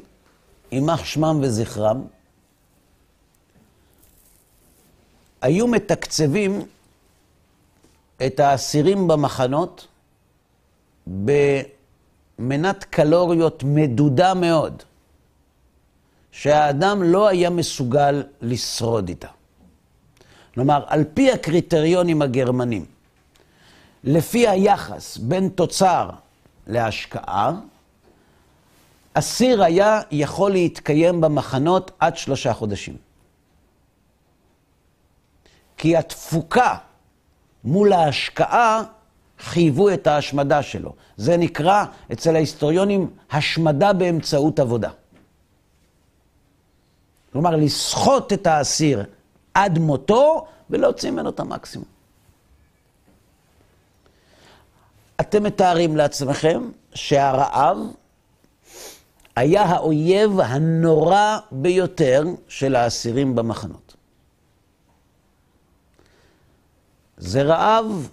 [0.72, 2.02] יימח שמם וזכרם,
[5.42, 6.62] היו מתקצבים
[8.26, 9.88] את האסירים במחנות
[11.08, 14.84] במנת קלוריות מדודה מאוד,
[16.32, 19.28] שהאדם לא היה מסוגל לשרוד איתה.
[20.54, 22.86] כלומר, על פי הקריטריונים הגרמנים,
[24.04, 26.10] לפי היחס בין תוצר
[26.68, 27.52] להשקעה,
[29.14, 32.98] אסיר היה יכול להתקיים במחנות עד שלושה חודשים.
[35.78, 36.76] כי התפוקה
[37.64, 38.84] מול ההשקעה
[39.40, 40.94] חייבו את ההשמדה שלו.
[41.18, 44.90] זה נקרא אצל ההיסטוריונים השמדה באמצעות עבודה.
[47.32, 49.04] כלומר, לסחוט את האסיר
[49.54, 51.99] עד מותו ולהוציא ממנו את המקסימום.
[55.20, 57.78] אתם מתארים לעצמכם שהרעב
[59.36, 63.96] היה האויב הנורא ביותר של האסירים במחנות.
[67.18, 68.10] זה רעב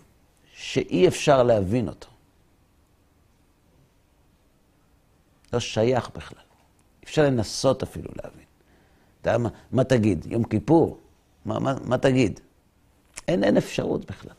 [0.53, 2.09] שאי אפשר להבין אותו.
[5.53, 6.43] לא שייך בכלל.
[7.05, 8.45] אפשר לנסות אפילו להבין.
[9.21, 10.27] אתה יודע מה, מה תגיד?
[10.27, 11.01] יום כיפור?
[11.45, 12.41] מה, מה, מה תגיד?
[13.29, 14.33] אין, אין אפשרות בכלל.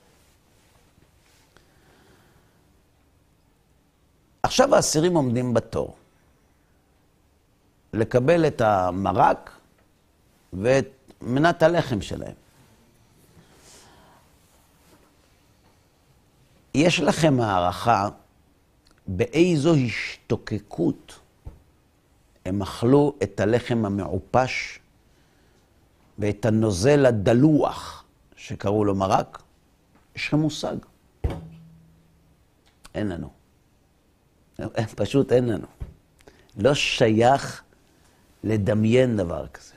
[4.48, 5.96] עכשיו האסירים עומדים בתור
[7.94, 9.52] לקבל את המרק
[10.54, 10.88] ואת
[11.22, 12.34] מנת הלחם שלהם.
[16.74, 18.10] יש לכם הערכה
[19.08, 21.20] באיזו השתוקקות
[22.46, 24.80] הם אכלו את הלחם המעופש
[26.20, 28.04] ואת הנוזל הדלוח
[28.36, 29.42] שקראו לו מרק?
[30.16, 30.76] יש לכם מושג?
[32.96, 33.37] אין לנו.
[34.96, 35.68] פשוט אין לנו.
[36.58, 37.64] לא שייך
[38.44, 39.74] לדמיין דבר כזה.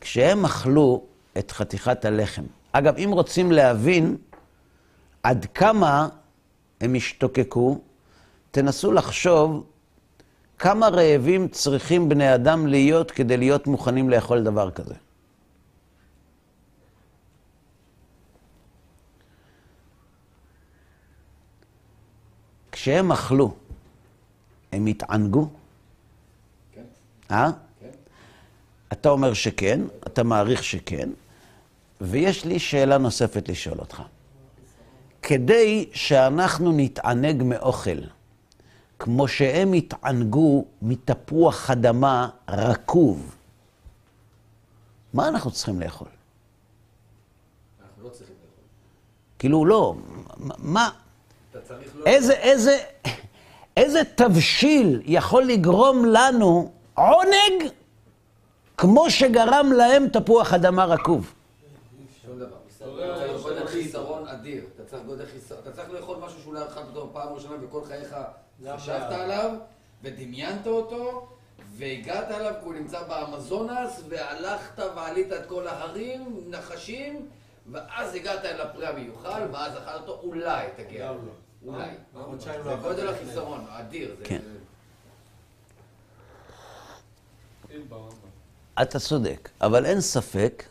[0.00, 1.04] כשהם אכלו
[1.38, 2.42] את חתיכת הלחם,
[2.72, 4.16] אגב, אם רוצים להבין
[5.22, 6.08] עד כמה
[6.80, 7.80] הם השתוקקו,
[8.50, 9.66] תנסו לחשוב
[10.58, 14.94] כמה רעבים צריכים בני אדם להיות כדי להיות מוכנים לאכול דבר כזה.
[22.86, 23.54] כשהם אכלו,
[24.72, 25.48] הם התענגו?
[26.72, 26.82] כן.
[27.30, 27.50] אה?
[27.80, 27.90] כן.
[28.92, 31.08] אתה אומר שכן, אתה מעריך שכן,
[32.00, 34.02] ויש לי שאלה נוספת לשאול אותך.
[35.22, 37.98] כדי שאנחנו נתענג מאוכל,
[38.98, 43.36] כמו שהם התענגו מתפוח אדמה רקוב,
[45.14, 46.08] מה אנחנו צריכים לאכול?
[47.82, 48.64] אנחנו לא צריכים לאכול.
[49.38, 49.94] כאילו, לא,
[50.58, 50.90] מה.
[52.06, 52.78] איזה, איזה,
[53.76, 57.70] איזה תבשיל יכול לגרום לנו עונג
[58.76, 61.32] כמו שגרם להם תפוח אדמה רקוב?
[62.76, 64.64] אתה צריך גודל חיסרון אדיר.
[64.74, 65.60] אתה צריך גודל חיסרון.
[65.62, 68.16] אתה צריך לאכול משהו שאולי אכלת אותו פעם ראשונה וכל חייך
[68.76, 69.50] חשבת עליו,
[70.02, 71.26] ודמיינת אותו,
[71.76, 77.28] והגעת אליו כי הוא נמצא באמזונס, והלכת ועלית את כל ההרים, נחשים,
[77.72, 81.12] ואז הגעת אל הפרי המיוחל, ואז אכלת אותו, אולי תגיע.
[81.66, 81.72] לא.
[81.72, 81.90] אולי.
[82.24, 84.16] חודשיים זה לא גודל אכלתי החיסרון, אדיר.
[84.18, 84.40] זה- כן.
[87.70, 88.16] אין ברמב"ם.
[88.82, 90.64] אתה צודק, אבל אין ספק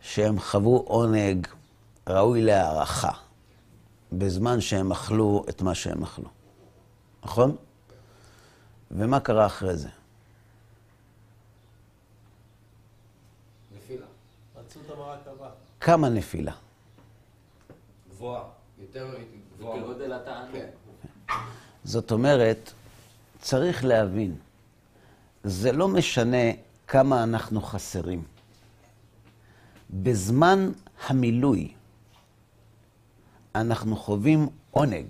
[0.00, 1.46] שהם חוו עונג
[2.08, 3.12] ראוי להערכה
[4.12, 6.28] בזמן שהם אכלו את מה שהם אכלו,
[7.24, 7.56] נכון?
[8.90, 9.88] ומה קרה אחרי זה?
[13.76, 14.06] נפילה.
[14.56, 15.50] רצו את המרק הבא.
[15.80, 16.52] כמה נפילה?
[18.10, 18.42] גבוהה.
[18.78, 19.06] יותר
[19.58, 19.82] גבוהה.
[19.82, 20.52] כגודל התענוג.
[20.52, 20.68] כן.
[21.84, 22.72] זאת אומרת,
[23.40, 24.34] צריך להבין,
[25.44, 26.52] זה לא משנה
[26.86, 28.22] כמה אנחנו חסרים.
[29.90, 30.70] בזמן
[31.06, 31.72] המילוי
[33.54, 35.06] אנחנו חווים עונג.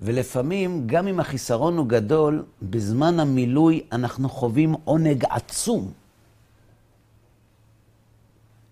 [0.00, 5.92] ולפעמים, גם אם החיסרון הוא גדול, בזמן המילוי אנחנו חווים עונג עצום.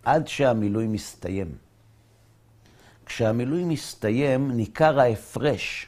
[0.04, 1.54] עד שהמילוי מסתיים.
[3.06, 5.86] כשהמילוי מסתיים, ניכר ההפרש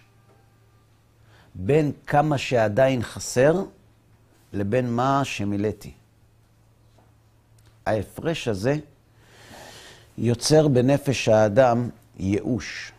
[1.54, 3.64] בין כמה שעדיין חסר
[4.52, 5.92] לבין מה שמילאתי.
[7.86, 8.76] ההפרש הזה
[10.18, 12.92] יוצר בנפש האדם ייאוש,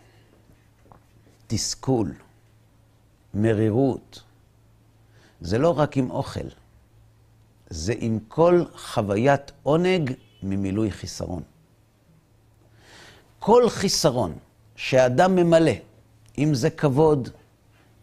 [1.47, 2.13] תסכול,
[3.33, 4.23] מרירות.
[5.41, 6.47] זה לא רק עם אוכל,
[7.69, 10.13] זה עם כל חוויית עונג
[10.43, 11.43] ממילוי חיסרון.
[13.45, 14.33] כל חיסרון
[14.75, 15.71] שאדם ממלא,
[16.37, 17.29] אם זה כבוד,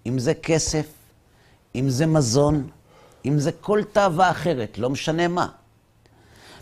[0.06, 0.86] אם זה כסף,
[1.74, 2.70] אם זה מזון,
[3.24, 5.48] אם זה כל תאווה אחרת, לא משנה מה.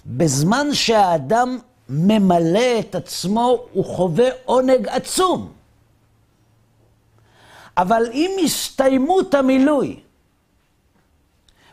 [0.07, 1.59] בזמן שהאדם
[1.89, 5.53] ממלא את עצמו, הוא חווה עונג עצום.
[7.77, 10.01] אבל עם הסתיימות המילוי,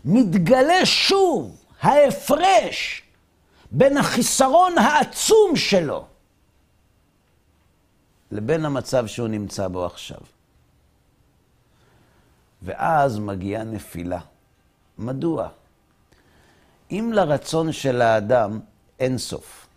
[0.05, 3.01] מתגלה שוב ההפרש
[3.71, 6.05] בין החיסרון העצום שלו
[8.31, 10.19] לבין המצב שהוא נמצא בו עכשיו.
[12.61, 14.19] ואז מגיעה נפילה.
[14.97, 15.49] מדוע?
[16.91, 18.59] אם לרצון של האדם
[18.99, 19.67] אין סוף,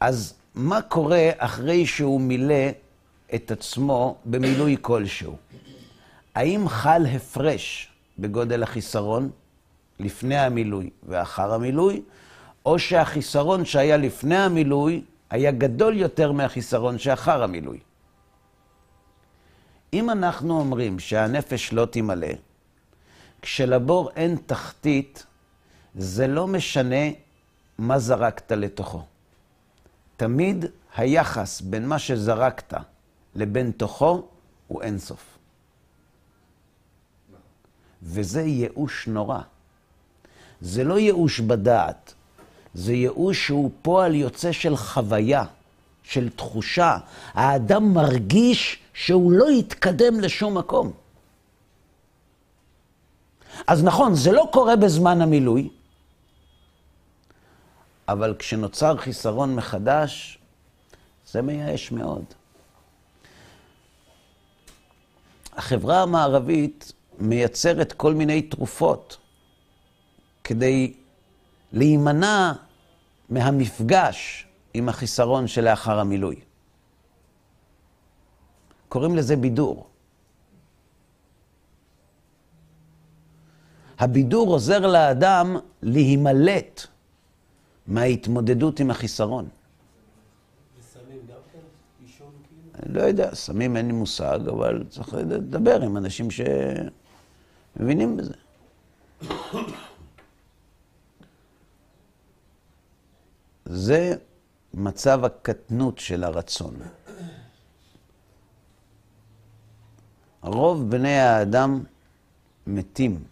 [0.00, 2.68] אז מה קורה אחרי שהוא מילא
[3.34, 5.36] את עצמו במילוי כלשהו?
[6.34, 7.88] האם חל הפרש
[8.18, 9.30] בגודל החיסרון
[10.00, 12.02] לפני המילוי ואחר המילוי,
[12.66, 17.80] או שהחיסרון שהיה לפני המילוי היה גדול יותר מהחיסרון שאחר המילוי?
[19.92, 22.28] אם אנחנו אומרים שהנפש לא תמלא,
[23.42, 25.26] כשלבור אין תחתית,
[25.94, 27.04] זה לא משנה
[27.78, 29.02] מה זרקת לתוכו.
[30.16, 30.64] תמיד
[30.96, 32.74] היחס בין מה שזרקת
[33.34, 34.28] לבין תוכו
[34.68, 35.38] הוא אינסוף.
[38.02, 39.40] וזה ייאוש נורא.
[40.60, 42.14] זה לא ייאוש בדעת,
[42.74, 45.44] זה ייאוש שהוא פועל יוצא של חוויה,
[46.02, 46.96] של תחושה.
[47.32, 50.92] האדם מרגיש שהוא לא יתקדם לשום מקום.
[53.66, 55.68] אז נכון, זה לא קורה בזמן המילוי,
[58.08, 60.38] אבל כשנוצר חיסרון מחדש,
[61.32, 62.24] זה מייאש מאוד.
[65.52, 69.16] החברה המערבית מייצרת כל מיני תרופות
[70.44, 70.92] כדי
[71.72, 72.52] להימנע
[73.28, 76.36] מהמפגש עם החיסרון שלאחר המילוי.
[78.88, 79.86] קוראים לזה בידור.
[83.98, 86.86] הבידור עוזר לאדם להימלט
[87.86, 89.48] מההתמודדות עם החיסרון.
[90.78, 91.58] וסמים גם כן?
[92.02, 92.86] עישון כאילו?
[92.86, 98.34] אני לא יודע, סמים אין לי מושג, אבל צריך לדבר עם אנשים שמבינים בזה.
[103.66, 104.14] זה
[104.74, 106.74] מצב הקטנות של הרצון.
[110.42, 111.84] רוב בני האדם
[112.66, 113.24] מתים,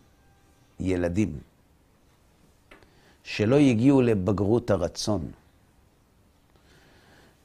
[0.81, 1.39] ילדים,
[3.25, 5.31] שלא הגיעו לבגרות הרצון.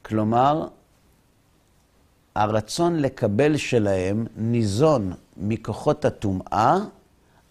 [0.02, 0.68] כלומר,
[2.36, 6.78] הרצון לקבל שלהם ניזון מכוחות הטומאה,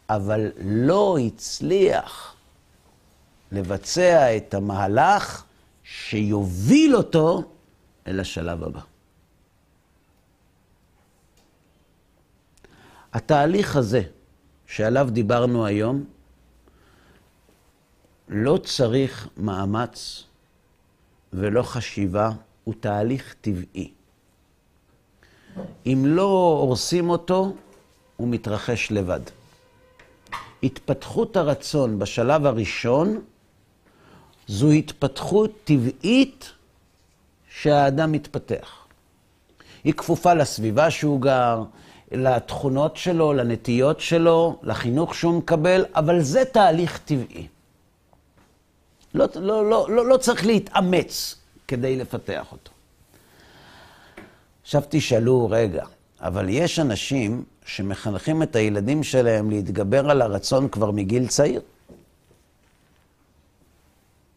[0.08, 2.33] אבל לא הצליח
[3.54, 5.44] לבצע את המהלך
[5.84, 7.42] שיוביל אותו
[8.06, 8.80] אל השלב הבא.
[13.12, 14.02] התהליך הזה
[14.66, 16.04] שעליו דיברנו היום,
[18.28, 20.24] לא צריך מאמץ
[21.32, 22.30] ולא חשיבה,
[22.64, 23.90] הוא תהליך טבעי.
[25.86, 27.54] אם לא הורסים אותו,
[28.16, 29.20] הוא מתרחש לבד.
[30.62, 33.20] התפתחות הרצון בשלב הראשון
[34.48, 36.52] זו התפתחות טבעית
[37.50, 38.84] שהאדם מתפתח.
[39.84, 41.62] היא כפופה לסביבה שהוא גר,
[42.12, 47.46] לתכונות שלו, לנטיות שלו, לחינוך שהוא מקבל, אבל זה תהליך טבעי.
[49.14, 51.36] לא, לא, לא, לא, לא צריך להתאמץ
[51.68, 52.70] כדי לפתח אותו.
[54.62, 55.84] עכשיו תשאלו, רגע,
[56.20, 61.60] אבל יש אנשים שמחנכים את הילדים שלהם להתגבר על הרצון כבר מגיל צעיר.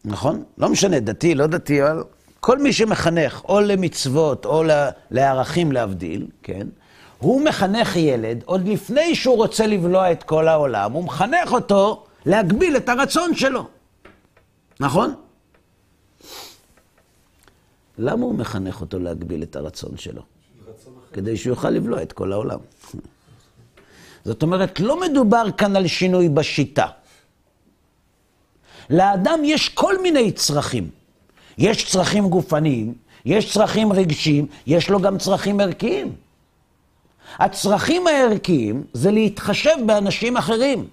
[0.04, 0.44] נכון?
[0.58, 2.02] לא משנה, דתי, לא דתי, אבל
[2.40, 4.62] כל מי שמחנך או למצוות או
[5.10, 6.66] לערכים להבדיל, כן?
[7.18, 12.76] הוא מחנך ילד עוד לפני שהוא רוצה לבלוע את כל העולם, הוא מחנך אותו להגביל
[12.76, 13.66] את הרצון שלו.
[14.80, 15.14] נכון?
[17.98, 20.22] למה הוא מחנך אותו להגביל את הרצון שלו?
[21.12, 22.58] כדי שהוא יוכל לבלוע את כל העולם.
[24.24, 26.86] זאת אומרת, לא מדובר כאן על שינוי בשיטה.
[28.90, 30.90] לאדם יש כל מיני צרכים.
[31.58, 36.12] יש צרכים גופניים, יש צרכים רגשיים, יש לו גם צרכים ערכיים.
[37.38, 40.88] הצרכים הערכיים זה להתחשב באנשים אחרים.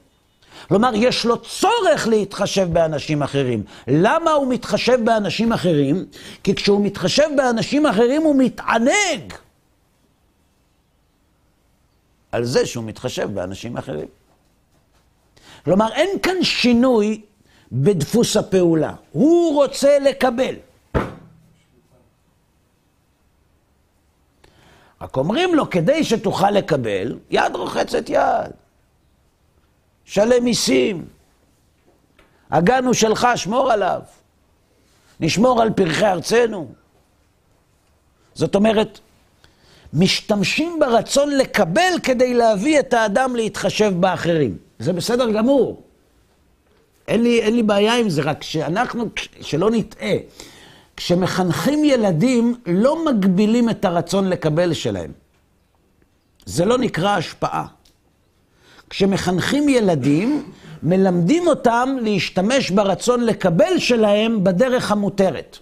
[0.67, 3.63] כלומר, יש לו צורך להתחשב באנשים אחרים.
[3.87, 6.05] למה הוא מתחשב באנשים אחרים?
[6.43, 9.33] כי כשהוא מתחשב באנשים אחרים הוא מתענג
[12.31, 14.07] על זה שהוא מתחשב באנשים אחרים.
[15.65, 17.21] כלומר, אין כאן שינוי
[17.75, 18.93] בדפוס הפעולה.
[19.11, 20.55] הוא רוצה לקבל.
[25.01, 28.51] רק אומרים לו, כדי שתוכל לקבל, יד רוחצת יד.
[30.05, 31.05] שלם מיסים.
[32.51, 34.01] הגן הוא שלך, שמור עליו.
[35.19, 36.71] נשמור על פרחי ארצנו.
[38.33, 38.99] זאת אומרת,
[39.93, 44.57] משתמשים ברצון לקבל כדי להביא את האדם להתחשב באחרים.
[44.79, 45.84] זה בסדר גמור.
[47.07, 49.05] אין לי, אין לי בעיה עם זה, רק שאנחנו,
[49.41, 50.13] שלא נטעה,
[50.97, 55.11] כשמחנכים ילדים, לא מגבילים את הרצון לקבל שלהם.
[56.45, 57.67] זה לא נקרא השפעה.
[58.89, 60.51] כשמחנכים ילדים,
[60.83, 65.57] מלמדים אותם להשתמש ברצון לקבל שלהם בדרך המותרת.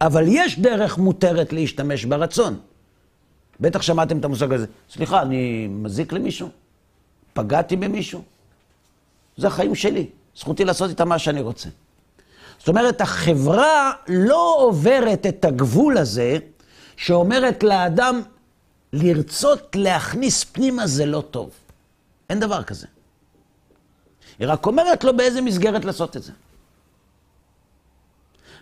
[0.00, 2.58] אבל יש דרך מותרת להשתמש ברצון.
[3.60, 4.66] בטח שמעתם את המושג הזה.
[4.90, 6.48] סליחה, אני מזיק למישהו?
[7.32, 8.22] פגעתי במישהו?
[9.38, 11.68] זה החיים שלי, זכותי לעשות איתם מה שאני רוצה.
[12.58, 16.38] זאת אומרת, החברה לא עוברת את הגבול הזה
[16.96, 18.22] שאומרת לאדם,
[18.92, 21.50] לרצות להכניס פנימה זה לא טוב.
[22.30, 22.86] אין דבר כזה.
[24.38, 26.32] היא רק אומרת לו באיזה מסגרת לעשות את זה.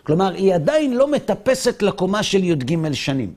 [0.03, 3.33] כלומר, היא עדיין לא מטפסת לקומה של י"ג שנים.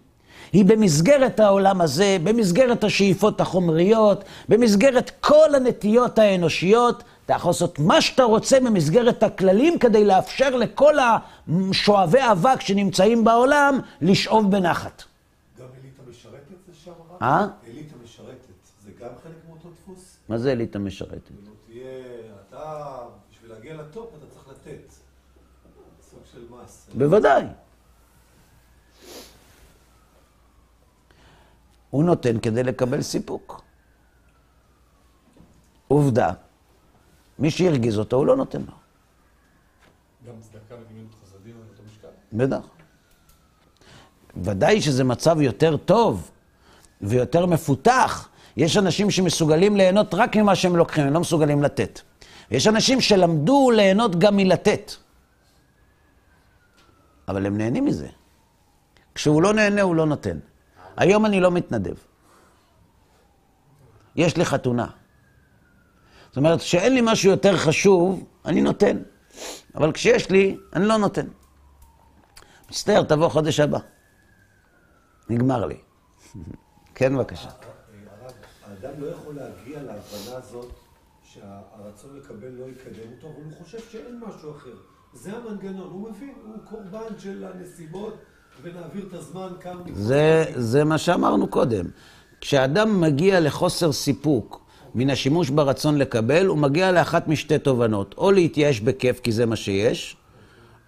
[0.53, 8.01] היא במסגרת העולם הזה, במסגרת השאיפות החומריות, במסגרת כל הנטיות האנושיות, אתה יכול לעשות מה
[8.01, 15.03] שאתה רוצה במסגרת הכללים כדי לאפשר לכל השואבי אבק שנמצאים בעולם לשאוב בנחת.
[15.59, 16.91] גם אליטה משרתת זה שם?
[17.23, 17.47] אה?
[17.67, 18.35] אליטה משרתת,
[18.85, 20.17] זה גם חלק מאותו דפוס?
[20.29, 21.27] מה זה אליטה משרתת?
[21.27, 21.85] כאילו תהיה,
[22.49, 22.97] אתה,
[23.31, 24.93] בשביל להגיע לטופ אתה צריך לתת.
[26.11, 26.89] סוג של מס.
[26.95, 27.45] בוודאי.
[31.91, 33.63] הוא נותן כדי לקבל סיפוק.
[35.89, 36.33] עובדה,
[37.41, 38.73] מי שהרגיז אותו, הוא לא נותן לו.
[40.27, 42.09] גם צדקה וגמילות חסדים על אותו משקל?
[42.33, 42.67] בטח.
[44.37, 46.31] ודאי שזה מצב יותר טוב
[47.01, 48.29] ויותר מפותח.
[48.57, 52.01] יש אנשים שמסוגלים ליהנות רק ממה שהם לוקחים, הם לא מסוגלים לתת.
[52.51, 54.93] יש אנשים שלמדו ליהנות גם מלתת.
[57.29, 58.09] אבל הם נהנים מזה.
[59.15, 60.39] כשהוא לא נהנה, הוא לא נותן.
[60.97, 61.95] היום אני לא מתנדב.
[64.17, 64.87] יש לי חתונה.
[66.31, 69.03] זאת אומרת, שאין לי משהו יותר חשוב, אני נותן.
[69.75, 71.27] אבל כשיש לי, אני לא נותן.
[72.71, 73.79] מצטער, תבוא חודש הבא.
[75.31, 75.77] נגמר לי.
[76.95, 77.49] כן, בבקשה.
[77.49, 78.33] הרב,
[78.65, 80.73] האדם לא יכול להגיע להבנה הזאת
[81.23, 84.75] שהרצון לקבל לא יקדם אותו, אבל הוא חושב שאין משהו אחר.
[85.13, 88.15] זה המנגנון, הוא מבין, הוא קורבן של הנסיבות,
[88.63, 89.83] ונעביר את הזמן כמה...
[89.93, 91.85] זה, זה מה שאמרנו קודם.
[92.41, 98.15] כשאדם מגיע לחוסר סיפוק מן השימוש ברצון לקבל, הוא מגיע לאחת משתי תובנות.
[98.19, 100.17] או להתייאש בכיף, כי זה מה שיש,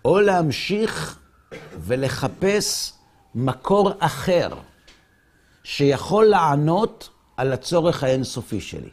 [0.04, 1.18] או להמשיך
[1.80, 2.92] ולחפש
[3.34, 4.48] מקור אחר
[5.64, 8.90] שיכול לענות על הצורך האינסופי שלי.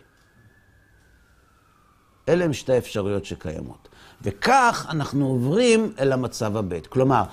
[2.29, 3.89] אלה הן שתי האפשרויות שקיימות.
[4.21, 6.75] וכך אנחנו עוברים אל המצב הבא.
[6.89, 7.23] כלומר,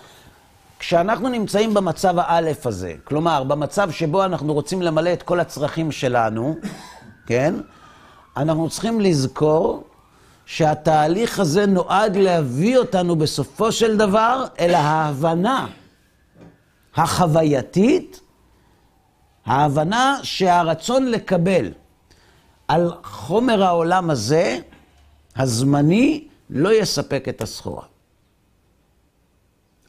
[0.79, 6.57] כשאנחנו נמצאים במצב האלף הזה, כלומר, במצב שבו אנחנו רוצים למלא את כל הצרכים שלנו,
[7.27, 7.55] כן?
[8.37, 9.85] אנחנו צריכים לזכור
[10.47, 15.67] שהתהליך הזה נועד להביא אותנו בסופו של דבר אל ההבנה
[16.95, 18.21] החווייתית,
[19.47, 21.73] ההבנה שהרצון לקבל
[22.69, 24.59] על חומר העולם הזה,
[25.37, 27.83] הזמני, לא יספק את הסחורה.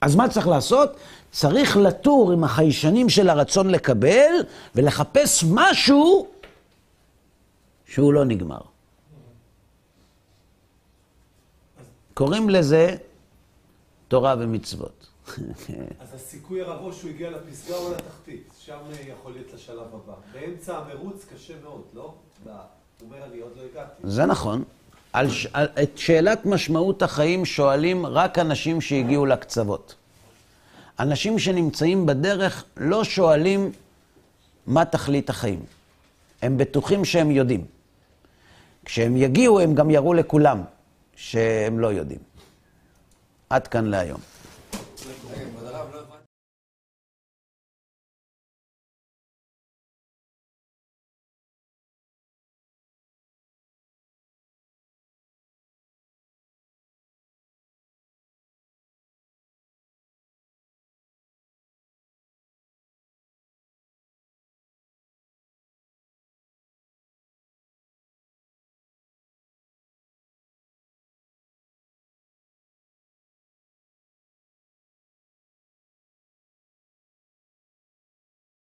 [0.01, 0.95] אז מה צריך לעשות?
[1.31, 4.31] צריך לטור עם החיישנים של הרצון לקבל
[4.75, 6.27] ולחפש משהו
[7.87, 8.59] שהוא לא נגמר.
[12.13, 12.95] קוראים לזה
[14.07, 15.07] תורה ומצוות.
[15.99, 18.77] אז הסיכוי הרב שהוא הגיע לפסגה או לתחתית, שם
[19.07, 20.13] יכול להיות לשלב הבא.
[20.33, 22.13] באמצע המרוץ קשה מאוד, לא?
[22.43, 22.53] הוא
[23.01, 24.01] אומר, אני עוד לא הגעתי.
[24.03, 24.63] זה נכון.
[25.13, 29.95] על, ש- על, את שאלת משמעות החיים שואלים רק אנשים שהגיעו לקצוות.
[30.99, 33.71] אנשים שנמצאים בדרך לא שואלים
[34.67, 35.59] מה תכלית החיים.
[36.41, 37.65] הם בטוחים שהם יודעים.
[38.87, 40.61] כשהם יגיעו, הם גם יראו לכולם
[41.15, 42.19] שהם לא יודעים.
[43.49, 44.19] עד כאן להיום.